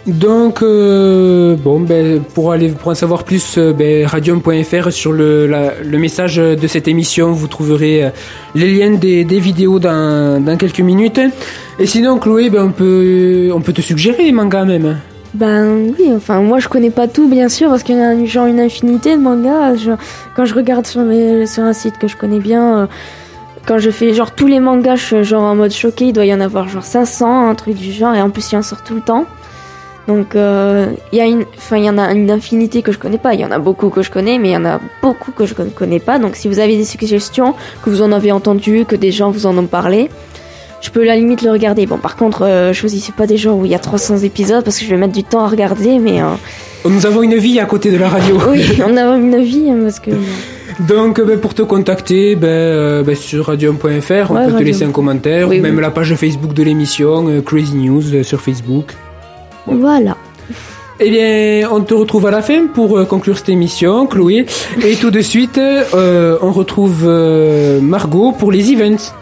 Donc, 0.07 0.62
euh, 0.62 1.57
bon, 1.57 1.80
ben, 1.80 2.20
pour 2.34 2.52
aller 2.52 2.68
pour 2.68 2.88
en 2.92 2.94
savoir 2.94 3.24
plus, 3.24 3.57
euh, 3.57 3.72
ben, 3.72 4.05
radium.fr 4.07 4.92
sur 4.92 5.12
le, 5.12 5.46
le 5.82 5.98
message 5.98 6.36
de 6.36 6.66
cette 6.66 6.88
émission, 6.88 7.32
vous 7.32 7.46
trouverez 7.48 8.05
euh, 8.05 8.11
les 8.55 8.70
liens 8.74 8.90
des, 8.90 9.24
des 9.24 9.38
vidéos 9.38 9.78
dans, 9.78 10.44
dans 10.44 10.59
quelques 10.59 10.80
minutes. 10.80 11.20
Et 11.78 11.86
sinon, 11.86 12.18
Chloé, 12.18 12.50
ben, 12.50 12.64
on 12.66 12.70
peut 12.70 13.50
on 13.55 13.62
peut 13.62 13.72
te 13.72 13.80
suggérer 13.80 14.24
des 14.24 14.32
mangas 14.32 14.66
même. 14.66 14.98
Ben 15.32 15.86
oui, 15.98 16.12
enfin 16.14 16.40
moi 16.42 16.61
je 16.61 16.68
connais 16.68 16.90
pas 16.90 17.09
tout 17.09 17.26
bien 17.26 17.48
sûr 17.48 17.68
parce 17.68 17.82
qu'il 17.82 17.96
y 17.96 18.00
a 18.00 18.24
genre 18.24 18.46
une 18.46 18.61
infinité 18.61 19.16
de 19.16 19.20
mangas. 19.22 19.72
Quand 20.36 20.44
je 20.44 20.55
regarde 20.55 20.86
sur, 20.86 21.00
mes- 21.00 21.46
sur 21.46 21.64
un 21.64 21.72
site 21.72 21.98
que 21.98 22.07
je 22.07 22.16
connais 22.16 22.38
bien, 22.38 22.88
quand 23.66 23.78
je 23.78 23.90
fais 23.90 24.12
genre 24.14 24.30
tous 24.32 24.46
les 24.46 24.61
mangas, 24.61 24.94
je 24.94 25.24
genre 25.24 25.42
en 25.42 25.57
mode 25.57 25.72
choqué, 25.72 26.05
il 26.05 26.12
doit 26.12 26.24
y 26.26 26.32
en 26.34 26.40
avoir 26.40 26.68
genre 26.68 26.84
500, 26.84 27.48
un 27.48 27.55
truc 27.57 27.74
du 27.74 27.90
genre, 27.90 28.14
et 28.14 28.22
en 28.22 28.30
plus 28.30 28.52
il 28.52 28.57
en 28.59 28.62
sort 28.62 28.84
tout 28.84 28.94
le 28.94 29.00
temps. 29.00 29.24
Donc 30.07 30.36
euh, 30.36 30.86
il 31.12 31.18
y 31.18 31.20
a 31.20 31.26
une, 31.26 31.44
enfin 31.57 31.78
il 31.78 31.84
y 31.84 31.90
en 31.90 31.96
a 31.96 32.12
une 32.12 32.30
infinité 32.30 32.82
que 32.82 32.92
je 32.92 32.98
connais 32.98 33.18
pas. 33.18 33.34
Il 33.34 33.40
y 33.40 33.44
en 33.44 33.50
a 33.50 33.59
beaucoup 33.59 33.88
que 33.88 34.02
je 34.02 34.11
connais, 34.11 34.38
mais 34.38 34.48
il 34.50 34.52
y 34.52 34.57
en 34.57 34.64
a 34.64 34.80
beaucoup 35.02 35.32
que 35.32 35.46
je 35.46 35.55
ne 35.59 35.70
connais 35.70 36.00
pas. 36.00 36.18
Donc 36.18 36.36
si 36.36 36.48
vous 36.48 36.59
avez 36.59 36.76
des 36.76 36.84
suggestions, 36.84 37.55
que 37.82 37.90
vous 37.90 38.02
en 38.02 38.12
avez 38.12 38.30
entendu, 38.32 38.84
que 38.86 38.96
des 38.96 39.12
gens 39.12 39.30
vous 39.30 39.46
en 39.46 39.57
ont 39.57 39.66
parlé, 39.66 40.11
je 40.82 40.90
peux 40.90 41.00
à 41.02 41.07
la 41.07 41.16
limite 41.16 41.40
le 41.40 41.50
regarder. 41.50 41.86
Bon, 41.86 41.96
par 41.96 42.16
contre, 42.16 42.42
euh, 42.42 42.72
choisissez 42.74 43.12
pas 43.12 43.26
des 43.26 43.38
jours 43.38 43.57
où 43.59 43.64
il 43.64 43.70
y 43.70 43.74
a 43.74 43.78
300 43.78 44.18
épisodes 44.18 44.62
parce 44.62 44.78
que 44.78 44.84
je 44.84 44.90
vais 44.90 44.98
mettre 44.98 45.14
du 45.14 45.24
temps 45.24 45.42
à 45.42 45.48
regarder, 45.48 45.98
mais 45.98 46.20
euh, 46.20 46.26
Nous 46.84 47.07
avons 47.07 47.22
une 47.22 47.36
vie 47.36 47.59
à 47.59 47.64
côté 47.64 47.90
de 47.90 47.96
la 47.96 48.11
radio. 48.11 48.36
oui, 48.50 48.62
on 48.86 48.94
a 48.98 49.16
une 49.16 49.42
vie 49.42 49.70
hein, 49.70 49.78
parce 49.82 50.00
que 50.00 50.11
Donc, 50.86 51.22
ben, 51.24 51.38
pour 51.40 51.55
te 51.55 51.62
contacter, 51.62 52.36
ben, 52.36 52.48
euh, 52.48 53.02
ben, 53.02 53.14
sur 53.16 53.46
radium.fr, 53.46 54.30
on 54.30 54.34
peut 54.46 54.59
te 54.59 54.62
laisser 54.62 54.84
un 54.84 54.90
commentaire, 54.90 55.48
Oui, 55.48 55.61
ou 55.61 55.62
même 55.62 55.76
oui. 55.76 55.80
la 55.80 55.90
page 55.90 56.14
Facebook 56.16 56.52
de 56.52 56.62
l'émission, 56.62 57.26
euh, 57.28 57.40
Crazy 57.40 57.76
News 57.76 58.02
euh, 58.14 58.22
sur 58.22 58.42
Facebook. 58.42 58.92
Voilà. 59.66 60.16
Eh 61.00 61.10
bien, 61.10 61.68
on 61.72 61.80
te 61.80 61.92
retrouve 61.92 62.26
à 62.26 62.30
la 62.30 62.40
fin 62.40 62.66
pour 62.66 62.96
euh, 62.96 63.04
conclure 63.04 63.36
cette 63.36 63.48
émission, 63.48 64.06
Chloé. 64.06 64.46
Et 64.82 64.94
tout 64.94 65.10
de 65.10 65.20
suite, 65.20 65.58
euh, 65.58 66.38
on 66.40 66.52
retrouve 66.52 67.02
euh, 67.04 67.80
Margot 67.80 68.30
pour 68.32 68.52
les 68.52 68.72
events. 68.72 69.12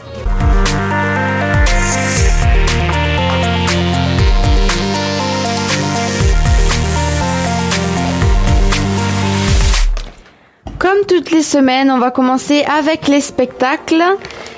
Comme 10.78 11.06
toutes 11.08 11.30
les 11.30 11.42
semaines, 11.42 11.90
on 11.90 11.98
va 11.98 12.10
commencer 12.10 12.64
avec 12.64 13.08
les 13.08 13.20
spectacles 13.22 14.02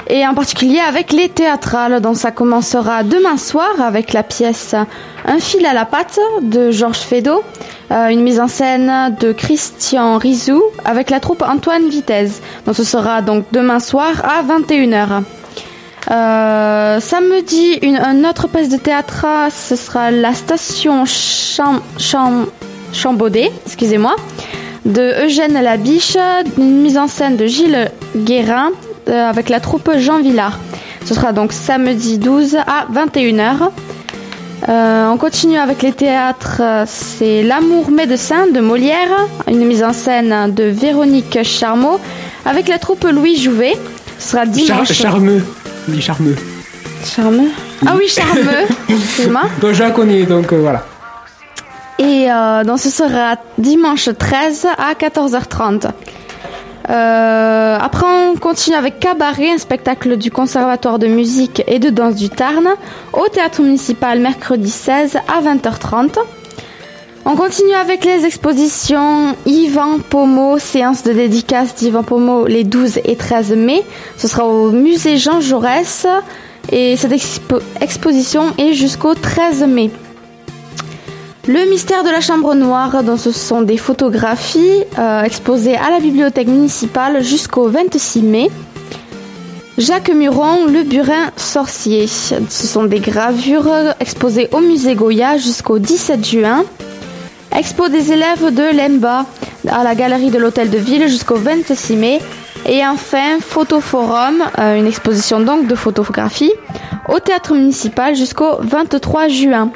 et 0.09 0.27
en 0.27 0.35
particulier 0.35 0.81
avec 0.81 1.13
les 1.13 1.29
théâtrales. 1.29 2.01
Donc 2.01 2.17
ça 2.17 2.31
commencera 2.31 3.03
demain 3.03 3.37
soir 3.37 3.81
avec 3.81 4.13
la 4.13 4.23
pièce 4.23 4.75
Un 5.25 5.39
fil 5.39 5.65
à 5.67 5.73
la 5.73 5.85
patte 5.85 6.19
de 6.43 6.71
Georges 6.71 6.99
Feydeau, 6.99 7.43
euh, 7.91 8.09
une 8.09 8.23
mise 8.23 8.41
en 8.41 8.49
scène 8.49 9.17
de 9.21 9.33
Christian 9.33 10.19
Rizou 10.19 10.63
avec 10.85 11.11
la 11.11 11.21
troupe 11.21 11.43
Antoine 11.43 11.89
Vitesse. 11.89 12.43
Donc 12.67 12.77
ce 12.77 12.85
sera 12.85 13.23
donc 13.23 13.47
demain 13.53 13.81
soir 13.81 14.13
à 14.25 14.43
21h. 14.43 15.23
Euh, 16.11 17.01
samedi, 17.01 17.79
une, 17.81 17.97
une 17.97 18.27
autre 18.27 18.47
pièce 18.49 18.69
de 18.69 18.77
théâtre, 18.77 19.25
ce 19.51 19.75
sera 19.75 20.11
la 20.11 20.35
station 20.35 21.05
Cham, 21.07 21.81
Cham, 21.97 22.47
Chambaudet, 22.93 23.51
excusez-moi, 23.65 24.15
de 24.85 25.25
Eugène 25.25 25.55
Labiche, 25.55 26.19
une 26.59 26.83
mise 26.83 26.99
en 26.99 27.09
scène 27.09 27.39
de 27.39 27.47
Gilles 27.47 27.91
Guérin 28.15 28.73
euh, 29.09 29.29
avec 29.29 29.49
la 29.49 29.61
troupe 29.61 29.91
Jean 29.99 30.21
Villard. 30.21 30.59
Ce 31.05 31.15
sera 31.15 31.33
donc 31.33 31.53
samedi 31.53 32.19
12 32.19 32.57
à 32.57 32.87
21h. 32.93 33.71
Euh, 34.69 35.09
on 35.09 35.19
continue 35.19 35.59
avec 35.59 35.83
les 35.83 35.93
théâtres. 35.93 36.63
C'est 36.87 37.43
L'amour 37.43 37.91
médecin 37.91 38.47
de 38.47 38.61
Molière, 38.61 39.27
une 39.49 39.65
mise 39.67 39.85
en 39.85 39.93
scène 39.93 40.53
de 40.55 40.65
Véronique 40.65 41.43
Charmeau 41.43 42.01
avec 42.47 42.69
la 42.69 42.79
troupe 42.79 43.05
Louis 43.05 43.37
Jouvet. 43.37 43.75
Ce 44.19 44.31
sera 44.31 44.45
Char- 44.45 44.53
dimanche. 44.53 44.93
charmeux. 44.93 45.45
Oui, 45.89 46.01
charmeux. 46.01 46.37
Charmeux. 47.05 47.51
Ah 47.87 47.95
oui, 47.99 48.09
charmeux. 48.09 48.67
Excuse-moi. 48.89 49.43
Donc, 49.61 49.73
je 49.75 49.83
la 49.83 49.91
connais, 49.91 50.23
donc 50.25 50.51
euh, 50.53 50.57
voilà. 50.61 50.87
Et 51.99 52.27
euh, 52.31 52.65
donc 52.65 52.81
ce 52.81 52.91
sera 52.91 53.37
dimanche 53.57 54.09
13 54.19 54.67
à 54.79 54.95
14h30. 54.95 55.91
Euh, 56.91 57.79
après, 57.81 58.05
on 58.07 58.37
continue 58.37 58.77
avec 58.77 59.01
Cabaret, 59.01 59.51
un 59.53 59.59
spectacle 59.59 60.17
du 60.17 60.31
Conservatoire 60.31 60.99
de 60.99 61.07
musique 61.07 61.63
et 61.67 61.79
de 61.79 61.89
danse 61.91 62.15
du 62.17 62.29
Tarn, 62.29 62.69
au 63.13 63.27
théâtre 63.29 63.63
municipal 63.63 64.21
mercredi 64.21 64.71
16 64.71 65.17
à 65.29 65.41
20h30. 65.43 66.19
On 67.27 67.37
continue 67.37 67.73
avec 67.73 68.05
les 68.05 68.27
expositions 68.27 69.35
Yvan 69.47 69.99
Pomo, 70.11 70.59
séance 70.59 71.03
de 71.05 71.13
dédicace 71.15 71.75
d'Yvan 71.75 72.03
Pomo 72.03 72.47
les 72.47 72.65
12 72.65 72.99
et 73.03 73.17
13 73.17 73.53
mai. 73.57 73.83
Ce 74.19 74.29
sera 74.29 74.45
au 74.47 74.71
musée 74.71 75.17
Jean 75.17 75.41
Jaurès 75.41 76.07
et 76.71 76.97
cette 76.97 77.13
expo- 77.13 77.63
exposition 77.81 78.53
est 78.59 78.75
jusqu'au 78.75 79.15
13 79.15 79.65
mai. 79.67 79.91
Le 81.47 81.69
mystère 81.69 82.05
de 82.05 82.09
la 82.09 82.23
chambre 82.23 82.55
noire, 82.55 83.03
dont 83.03 83.19
ce 83.19 83.31
sont 83.31 83.61
des 83.61 83.77
photographies 83.77 84.83
euh, 84.99 85.23
exposées 85.23 85.77
à 85.77 85.91
la 85.91 86.01
bibliothèque 86.01 86.49
municipale 86.49 87.23
jusqu'au 87.23 87.69
26 87.69 88.23
mai. 88.23 88.51
Jacques 89.77 90.09
Muron, 90.09 90.65
le 90.65 90.85
burin 90.85 91.33
sorcier. 91.37 92.07
Ce 92.07 92.67
sont 92.67 92.85
des 92.85 93.01
gravures 93.01 93.71
exposées 94.01 94.49
au 94.53 94.61
musée 94.61 94.95
Goya 94.95 95.37
jusqu'au 95.37 95.79
17 95.79 96.25
juin. 96.25 96.65
Expo 97.55 97.89
des 97.89 98.13
élèves 98.13 98.55
de 98.55 98.75
l'EMBA 98.75 99.27
à 99.69 99.85
la 99.85 99.95
galerie 99.95 100.31
de 100.31 100.39
l'hôtel 100.39 100.71
de 100.71 100.79
ville 100.79 101.09
jusqu'au 101.09 101.37
26 101.37 101.97
mai. 101.97 102.21
Et 102.67 102.87
enfin, 102.87 103.39
Photoforum, 103.41 104.43
euh, 104.59 104.79
une 104.79 104.87
exposition 104.87 105.41
donc 105.41 105.67
de 105.67 105.75
photographie 105.75 106.53
au 107.11 107.21
théâtre 107.21 107.53
municipal 107.53 108.17
jusqu'au 108.17 108.57
23 108.61 109.29
juin. 109.29 109.71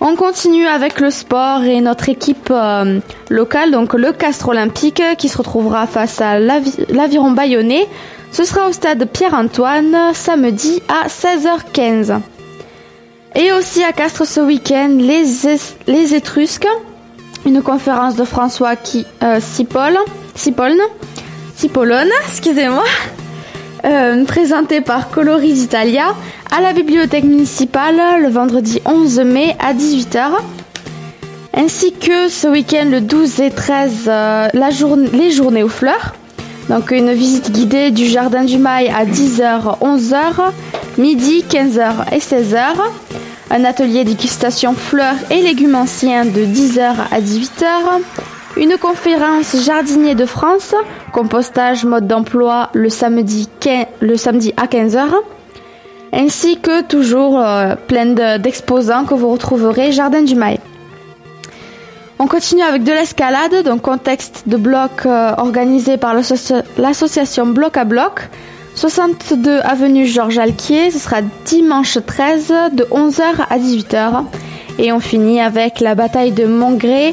On 0.00 0.16
continue 0.16 0.66
avec 0.66 1.00
le 1.00 1.10
sport 1.10 1.62
et 1.62 1.80
notre 1.80 2.08
équipe 2.08 2.48
euh, 2.50 3.00
locale, 3.30 3.70
donc 3.70 3.94
le 3.94 4.12
Castre 4.12 4.48
Olympique, 4.48 5.02
qui 5.18 5.28
se 5.28 5.38
retrouvera 5.38 5.86
face 5.86 6.20
à 6.20 6.38
l'Avi- 6.38 6.84
l'Aviron 6.90 7.30
Bayonnais. 7.30 7.86
Ce 8.32 8.44
sera 8.44 8.68
au 8.68 8.72
stade 8.72 9.08
Pierre-Antoine, 9.10 9.96
samedi 10.12 10.82
à 10.88 11.06
16h15. 11.08 12.18
Et 13.36 13.52
aussi 13.52 13.82
à 13.82 13.92
Castres 13.92 14.26
ce 14.26 14.40
week-end, 14.40 14.96
les, 14.98 15.46
Es- 15.46 15.76
les 15.86 16.14
Étrusques, 16.14 16.68
une 17.46 17.62
conférence 17.62 18.16
de 18.16 18.24
François 18.24 18.76
qui, 18.76 19.06
euh, 19.22 19.40
excusez-moi, 22.28 22.84
euh, 23.84 24.24
présentée 24.24 24.80
par 24.80 25.10
Coloris 25.10 25.62
Italia 25.62 26.14
à 26.50 26.60
la 26.60 26.72
bibliothèque 26.72 27.24
municipale 27.24 28.22
le 28.22 28.28
vendredi 28.28 28.80
11 28.84 29.20
mai 29.20 29.56
à 29.58 29.74
18h. 29.74 30.30
Ainsi 31.54 31.92
que 31.92 32.28
ce 32.28 32.48
week-end 32.48 32.86
le 32.90 33.00
12 33.00 33.40
et 33.40 33.50
13, 33.50 34.04
euh, 34.08 34.48
les 35.12 35.30
journées 35.30 35.62
aux 35.62 35.68
fleurs. 35.68 36.14
Donc 36.68 36.90
une 36.90 37.12
visite 37.12 37.52
guidée 37.52 37.90
du 37.90 38.06
jardin 38.06 38.44
du 38.44 38.58
Mail 38.58 38.90
à 38.96 39.04
10h, 39.04 39.78
11h, 39.80 40.52
midi, 40.98 41.44
15h 41.48 42.12
et 42.12 42.18
16h. 42.18 42.58
Un 43.50 43.64
atelier 43.64 44.04
dégustation 44.04 44.74
fleurs 44.74 45.16
et 45.30 45.42
légumes 45.42 45.74
anciens 45.74 46.24
de 46.24 46.40
10h 46.40 46.94
à 47.10 47.20
18h. 47.20 48.00
Une 48.56 48.76
conférence 48.78 49.56
jardinier 49.64 50.14
de 50.14 50.26
France, 50.26 50.74
compostage 51.12 51.84
mode 51.84 52.06
d'emploi 52.06 52.70
le 52.72 52.88
samedi, 52.88 53.48
à 54.56 54.66
15h. 54.66 55.00
Ainsi 56.12 56.58
que 56.60 56.82
toujours 56.82 57.40
euh, 57.40 57.74
plein 57.88 58.06
de- 58.06 58.38
d'exposants 58.38 59.04
que 59.04 59.14
vous 59.14 59.28
retrouverez 59.30 59.90
Jardin 59.90 60.22
du 60.22 60.36
Mail. 60.36 60.58
On 62.20 62.28
continue 62.28 62.62
avec 62.62 62.84
de 62.84 62.92
l'escalade, 62.92 63.64
donc 63.64 63.82
contexte 63.82 64.44
de 64.46 64.56
bloc 64.56 65.04
euh, 65.06 65.32
organisé 65.36 65.96
par 65.96 66.14
l'associa- 66.14 66.62
l'association 66.78 67.46
Bloc 67.46 67.76
à 67.76 67.84
Bloc. 67.84 68.28
62 68.76 69.58
avenue 69.64 70.06
Georges 70.06 70.38
Alquier, 70.38 70.92
ce 70.92 71.00
sera 71.00 71.16
dimanche 71.44 71.98
13 72.06 72.52
de 72.72 72.84
11h 72.84 73.22
à 73.50 73.58
18h. 73.58 74.24
Et 74.78 74.92
on 74.92 75.00
finit 75.00 75.40
avec 75.40 75.80
la 75.80 75.96
bataille 75.96 76.32
de 76.32 76.46
Montgré, 76.46 77.08
euh, 77.08 77.12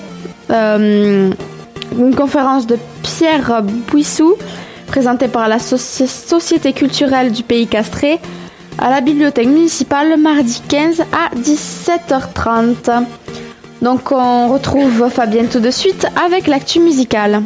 une 0.49 2.15
conférence 2.15 2.67
de 2.67 2.77
Pierre 3.03 3.61
Bouissou, 3.91 4.35
présentée 4.87 5.27
par 5.27 5.47
la 5.47 5.57
Soci- 5.57 6.07
Société 6.07 6.73
culturelle 6.73 7.31
du 7.31 7.43
Pays 7.43 7.67
Castré, 7.67 8.19
à 8.77 8.89
la 8.89 9.01
bibliothèque 9.01 9.47
municipale 9.47 10.09
le 10.09 10.17
mardi 10.17 10.61
15 10.67 11.01
à 11.01 11.35
17h30. 11.37 13.03
Donc 13.81 14.11
on 14.11 14.47
retrouve 14.49 15.09
Fabien 15.09 15.45
tout 15.45 15.59
de 15.59 15.71
suite 15.71 16.05
avec 16.25 16.47
l'actu 16.47 16.79
musicale. 16.79 17.41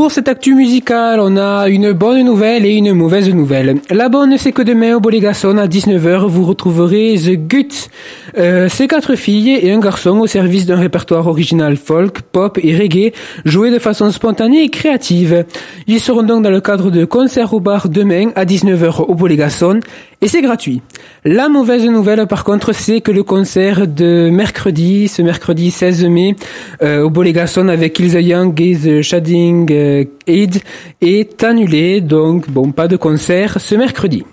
Pour 0.00 0.10
cette 0.10 0.28
actu 0.28 0.54
musicale, 0.54 1.20
on 1.20 1.36
a 1.36 1.68
une 1.68 1.92
bonne 1.92 2.24
nouvelle 2.24 2.64
et 2.64 2.74
une 2.74 2.94
mauvaise 2.94 3.28
nouvelle. 3.28 3.82
La 3.90 4.08
bonne, 4.08 4.38
c'est 4.38 4.50
que 4.50 4.62
demain 4.62 4.94
au 4.94 5.00
Bolégason 5.00 5.58
à 5.58 5.66
19h, 5.66 6.26
vous 6.26 6.46
retrouverez 6.46 7.16
The 7.22 7.32
Gut. 7.32 7.90
Euh, 8.38 8.70
c'est 8.70 8.88
quatre 8.88 9.14
filles 9.14 9.58
et 9.60 9.70
un 9.70 9.78
garçon 9.78 10.18
au 10.20 10.26
service 10.26 10.64
d'un 10.64 10.78
répertoire 10.78 11.26
original 11.26 11.76
folk, 11.76 12.22
pop 12.22 12.58
et 12.62 12.74
reggae, 12.74 13.12
joué 13.44 13.70
de 13.70 13.78
façon 13.78 14.10
spontanée 14.10 14.64
et 14.64 14.70
créative. 14.70 15.44
Ils 15.86 16.00
seront 16.00 16.22
donc 16.22 16.44
dans 16.44 16.50
le 16.50 16.62
cadre 16.62 16.90
de 16.90 17.04
concert 17.04 17.52
au 17.52 17.60
bar 17.60 17.90
demain 17.90 18.30
à 18.36 18.46
19h 18.46 19.02
au 19.02 19.14
Bolégason 19.14 19.80
et 20.22 20.28
c'est 20.28 20.42
gratuit. 20.42 20.82
La 21.24 21.48
mauvaise 21.48 21.84
nouvelle, 21.84 22.26
par 22.26 22.44
contre, 22.44 22.72
c'est 22.74 23.00
que 23.00 23.10
le 23.10 23.22
concert 23.22 23.86
de 23.86 24.28
mercredi, 24.30 25.08
ce 25.08 25.22
mercredi 25.22 25.70
16 25.70 26.04
mai, 26.06 26.36
euh, 26.82 27.02
au 27.02 27.10
Bolégason 27.10 27.68
avec 27.68 27.98
Ilse 27.98 28.14
Young 28.14 28.60
et 28.60 29.02
Shading 29.02 29.72
euh, 29.72 30.04
Aid 30.26 30.62
est 31.00 31.42
annulé. 31.42 32.00
Donc, 32.00 32.50
bon, 32.50 32.72
pas 32.72 32.88
de 32.88 32.96
concert 32.96 33.60
ce 33.60 33.74
mercredi. 33.74 34.24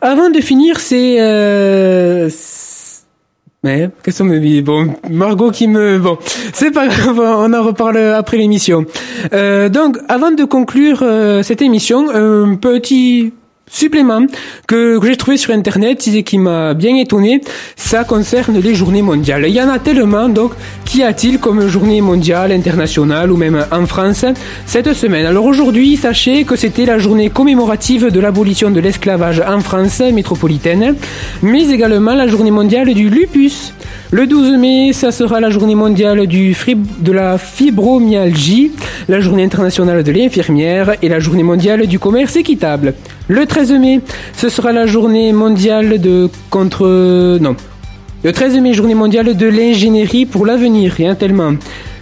Avant 0.00 0.30
de 0.30 0.40
finir, 0.40 0.80
c'est... 0.80 1.20
Euh, 1.20 2.28
mais 3.62 3.90
qu'est-ce 4.02 4.22
qu'on 4.22 4.28
me 4.28 4.38
dit? 4.38 4.62
Bon, 4.62 4.94
Margot 5.10 5.50
qui 5.50 5.68
me... 5.68 5.98
Bon, 5.98 6.16
c'est 6.54 6.70
pas 6.70 6.88
grave, 6.88 7.20
on 7.20 7.52
en 7.52 7.62
reparle 7.62 7.98
après 7.98 8.38
l'émission. 8.38 8.86
Euh, 9.34 9.68
donc, 9.68 9.98
avant 10.08 10.30
de 10.30 10.44
conclure 10.44 11.00
euh, 11.02 11.42
cette 11.42 11.60
émission, 11.60 12.08
un 12.08 12.54
petit 12.56 13.34
supplément 13.70 14.26
que, 14.66 14.98
que 14.98 15.06
j'ai 15.06 15.16
trouvé 15.16 15.36
sur 15.36 15.52
internet 15.52 16.06
et 16.08 16.22
qui 16.22 16.38
m'a 16.38 16.74
bien 16.74 16.96
étonné, 16.96 17.40
ça 17.76 18.04
concerne 18.04 18.58
les 18.58 18.74
journées 18.74 19.02
mondiales. 19.02 19.44
Il 19.46 19.54
y 19.54 19.62
en 19.62 19.68
a 19.68 19.78
tellement, 19.78 20.28
donc 20.28 20.52
qu'y 20.84 21.02
a-t-il 21.02 21.38
comme 21.38 21.66
journée 21.68 22.00
mondiale, 22.00 22.52
internationale 22.52 23.30
ou 23.30 23.36
même 23.36 23.64
en 23.70 23.86
France 23.86 24.24
cette 24.66 24.92
semaine? 24.92 25.26
Alors 25.26 25.44
aujourd'hui, 25.44 25.96
sachez 25.96 26.44
que 26.44 26.56
c'était 26.56 26.84
la 26.84 26.98
journée 26.98 27.30
commémorative 27.30 28.10
de 28.10 28.20
l'abolition 28.20 28.70
de 28.70 28.80
l'esclavage 28.80 29.40
en 29.46 29.60
France 29.60 30.00
métropolitaine, 30.00 30.96
mais 31.42 31.68
également 31.70 32.14
la 32.14 32.26
journée 32.26 32.50
mondiale 32.50 32.92
du 32.92 33.08
lupus. 33.08 33.72
Le 34.10 34.26
12 34.26 34.58
mai, 34.58 34.92
ça 34.92 35.12
sera 35.12 35.38
la 35.38 35.50
journée 35.50 35.76
mondiale 35.76 36.26
du 36.26 36.56
de 36.98 37.12
la 37.12 37.38
fibromyalgie, 37.38 38.72
la 39.08 39.20
journée 39.20 39.44
internationale 39.44 40.02
de 40.02 40.12
l'infirmière 40.12 40.96
et 41.00 41.08
la 41.08 41.20
journée 41.20 41.44
mondiale 41.44 41.86
du 41.86 41.98
commerce 41.98 42.36
équitable. 42.36 42.94
Le 43.30 43.46
13 43.46 43.74
mai, 43.74 44.00
ce 44.36 44.48
sera 44.48 44.72
la 44.72 44.86
journée 44.86 45.32
mondiale 45.32 46.00
de 46.00 46.28
contre... 46.50 47.38
Non. 47.38 47.54
Le 48.24 48.32
13 48.32 48.56
mai, 48.56 48.74
journée 48.74 48.96
mondiale 48.96 49.36
de 49.36 49.46
l'ingénierie 49.46 50.26
pour 50.26 50.44
l'avenir, 50.44 50.92
rien 50.92 51.14
tellement. 51.14 51.52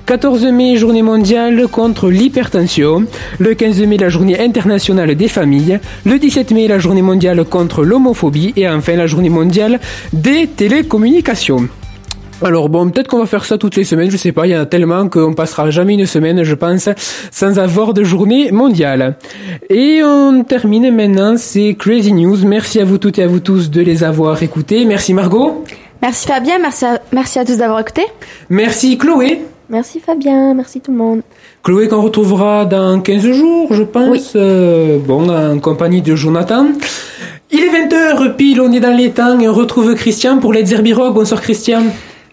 14 0.06 0.46
mai, 0.46 0.76
journée 0.76 1.02
mondiale 1.02 1.68
contre 1.68 2.08
l'hypertension. 2.08 3.04
Le 3.38 3.52
15 3.52 3.82
mai, 3.82 3.98
la 3.98 4.08
journée 4.08 4.40
internationale 4.40 5.14
des 5.16 5.28
familles. 5.28 5.80
Le 6.06 6.18
17 6.18 6.52
mai, 6.52 6.66
la 6.66 6.78
journée 6.78 7.02
mondiale 7.02 7.44
contre 7.44 7.84
l'homophobie. 7.84 8.54
Et 8.56 8.66
enfin, 8.66 8.96
la 8.96 9.06
journée 9.06 9.28
mondiale 9.28 9.80
des 10.14 10.46
télécommunications. 10.46 11.68
Alors 12.40 12.68
bon, 12.68 12.88
peut-être 12.88 13.08
qu'on 13.08 13.18
va 13.18 13.26
faire 13.26 13.44
ça 13.44 13.58
toutes 13.58 13.74
les 13.74 13.82
semaines, 13.82 14.12
je 14.12 14.16
sais 14.16 14.30
pas, 14.30 14.46
il 14.46 14.50
y 14.50 14.56
en 14.56 14.60
a 14.60 14.66
tellement 14.66 15.08
qu'on 15.08 15.34
passera 15.34 15.70
jamais 15.70 15.94
une 15.94 16.06
semaine, 16.06 16.44
je 16.44 16.54
pense, 16.54 16.88
sans 17.32 17.58
avoir 17.58 17.94
de 17.94 18.04
journée 18.04 18.52
mondiale. 18.52 19.16
Et 19.70 20.02
on 20.04 20.44
termine 20.44 20.94
maintenant 20.94 21.36
ces 21.36 21.74
Crazy 21.74 22.12
News. 22.12 22.46
Merci 22.46 22.78
à 22.78 22.84
vous 22.84 22.98
toutes 22.98 23.18
et 23.18 23.24
à 23.24 23.26
vous 23.26 23.40
tous 23.40 23.70
de 23.70 23.80
les 23.80 24.04
avoir 24.04 24.40
écoutés. 24.40 24.84
Merci 24.84 25.14
Margot. 25.14 25.64
Merci 26.00 26.28
Fabien, 26.28 26.60
merci 26.60 26.84
à, 26.84 27.00
merci 27.12 27.40
à 27.40 27.44
tous 27.44 27.56
d'avoir 27.56 27.80
écouté. 27.80 28.02
Merci 28.50 28.96
Chloé. 28.98 29.40
Merci 29.68 29.98
Fabien, 29.98 30.54
merci 30.54 30.80
tout 30.80 30.92
le 30.92 30.96
monde. 30.96 31.22
Chloé 31.64 31.88
qu'on 31.88 32.02
retrouvera 32.02 32.66
dans 32.66 33.00
15 33.00 33.32
jours, 33.32 33.74
je 33.74 33.82
pense. 33.82 34.10
Oui. 34.10 34.22
Euh, 34.36 34.98
bon, 35.04 35.28
en 35.28 35.58
compagnie 35.58 36.02
de 36.02 36.14
Jonathan. 36.14 36.66
Il 37.50 37.60
est 37.60 37.88
20h 37.88 38.36
pile, 38.36 38.60
on 38.60 38.70
est 38.70 38.80
dans 38.80 38.96
les 38.96 39.10
temps 39.10 39.40
et 39.40 39.48
on 39.48 39.54
retrouve 39.54 39.94
Christian 39.96 40.38
pour 40.38 40.52
les 40.52 40.62
Derby 40.62 40.92
Rock. 40.92 41.14
Bonsoir 41.14 41.40
Christian. 41.40 41.82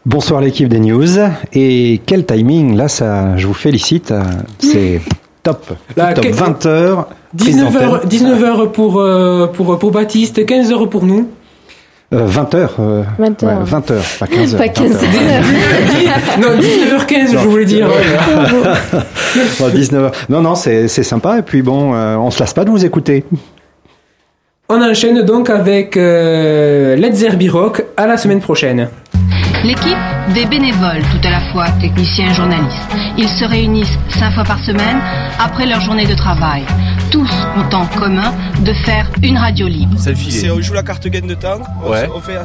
Bonsoir 0.06 0.42
l'équipe 0.42 0.68
des 0.70 0.80
news. 0.80 1.08
Et 1.54 2.02
quel 2.06 2.26
timing, 2.26 2.76
là, 2.76 2.88
ça, 2.88 3.38
je 3.38 3.48
vous 3.48 3.54
félicite. 3.54 4.14
C'est 4.60 5.02
top. 5.42 5.72
Là, 5.98 6.14
top 6.14 6.26
que- 6.26 6.30
20h. 6.32 7.06
19h, 7.36 8.08
19h 8.08 8.72
pour, 8.72 9.00
euh, 9.02 9.48
pour, 9.48 9.78
pour 9.78 9.92
Baptiste, 9.92 10.46
15h 10.46 10.88
pour 10.90 11.06
nous. 11.06 11.28
20h. 12.12 12.70
20 13.18 13.44
heures. 13.44 13.66
20h, 13.66 14.20
pas 14.20 14.26
15h. 14.28 14.58
Pas 14.58 14.68
15 14.70 14.92
non, 16.40 16.50
19h15, 16.60 17.32
je 17.32 17.38
voulais 17.48 17.66
dire. 17.66 17.90
19h. 19.60 20.12
Non, 20.30 20.40
non, 20.42 20.56
c'est 20.56 20.88
c'est 20.88 21.04
sympa. 21.04 21.40
Et 21.40 21.42
puis 21.42 21.62
bon, 21.62 21.94
euh, 21.94 22.16
on 22.16 22.30
se 22.32 22.40
lasse 22.40 22.54
pas 22.54 22.64
de 22.64 22.70
vous 22.70 22.86
écouter. 22.86 23.26
On 24.70 24.82
enchaîne 24.82 25.22
donc 25.24 25.50
avec 25.50 25.98
euh, 25.98 26.96
Let's 26.96 27.16
Zerby 27.16 27.50
Rock. 27.50 27.84
À 27.98 28.08
la 28.08 28.18
semaine 28.18 28.40
prochaine. 28.40 28.88
L'équipe 29.66 29.98
des 30.36 30.46
bénévoles, 30.46 31.02
tout 31.12 31.28
à 31.28 31.32
la 31.32 31.40
fois 31.52 31.66
techniciens 31.82 32.30
et 32.30 32.34
journalistes. 32.34 32.88
Ils 33.18 33.28
se 33.28 33.46
réunissent 33.46 33.98
cinq 34.10 34.32
fois 34.34 34.44
par 34.44 34.60
semaine 34.60 34.98
après 35.40 35.66
leur 35.66 35.82
journée 35.82 36.06
de 36.06 36.14
travail. 36.14 36.64
Tous 37.10 37.30
ont 37.58 37.76
en 37.76 37.86
commun 37.88 38.32
de 38.64 38.74
faire 38.74 39.10
une 39.24 39.38
radio 39.38 39.68
libre. 39.68 39.96
C'est 39.98 40.12
le 40.12 40.16
C'est 40.18 40.22
filet. 40.40 40.52
on 40.52 40.62
joue 40.62 40.74
la 40.74 40.84
carte 40.84 41.08
gain 41.08 41.26
de 41.26 41.34
temps, 41.34 41.58
on, 41.84 41.90
Ouais. 41.90 42.08
on 42.16 42.20
fait 42.20 42.36
à. 42.38 42.44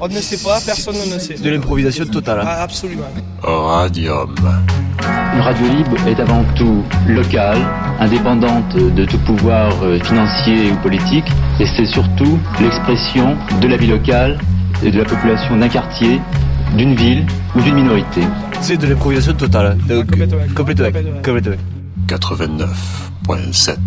On 0.00 0.08
ne 0.08 0.12
sait 0.14 0.38
pas, 0.42 0.58
personne 0.64 0.94
ne 0.96 1.18
sait. 1.18 1.34
De 1.34 1.50
l'improvisation 1.50 2.06
totale. 2.06 2.40
hein. 2.40 2.46
Ah, 2.46 2.62
absolument. 2.62 3.02
Radium. 3.42 4.34
Une 5.34 5.40
radio 5.40 5.66
libre 5.68 5.96
est 6.08 6.18
avant 6.18 6.44
tout 6.54 6.82
locale, 7.06 7.58
indépendante 8.00 8.74
de 8.76 9.04
tout 9.04 9.18
pouvoir 9.18 9.70
euh, 9.82 9.98
financier 10.02 10.70
ou 10.72 10.76
politique, 10.76 11.26
et 11.60 11.66
c'est 11.66 11.84
surtout 11.84 12.38
l'expression 12.60 13.36
de 13.60 13.66
la 13.68 13.76
vie 13.76 13.88
locale 13.88 14.38
et 14.82 14.90
de 14.90 14.98
la 14.98 15.04
population 15.04 15.56
d'un 15.56 15.68
quartier, 15.68 16.20
d'une 16.76 16.94
ville 16.94 17.26
ou 17.54 17.60
d'une 17.60 17.74
minorité. 17.74 18.22
C'est 18.60 18.76
de 18.76 18.86
l'improvisation 18.86 19.34
totale. 19.34 19.76
Donc, 19.88 20.06
complètement. 20.10 20.38
complètement. 20.54 20.86
Complètement. 20.86 21.22
complètement. 21.22 21.56
89.7 22.06 23.78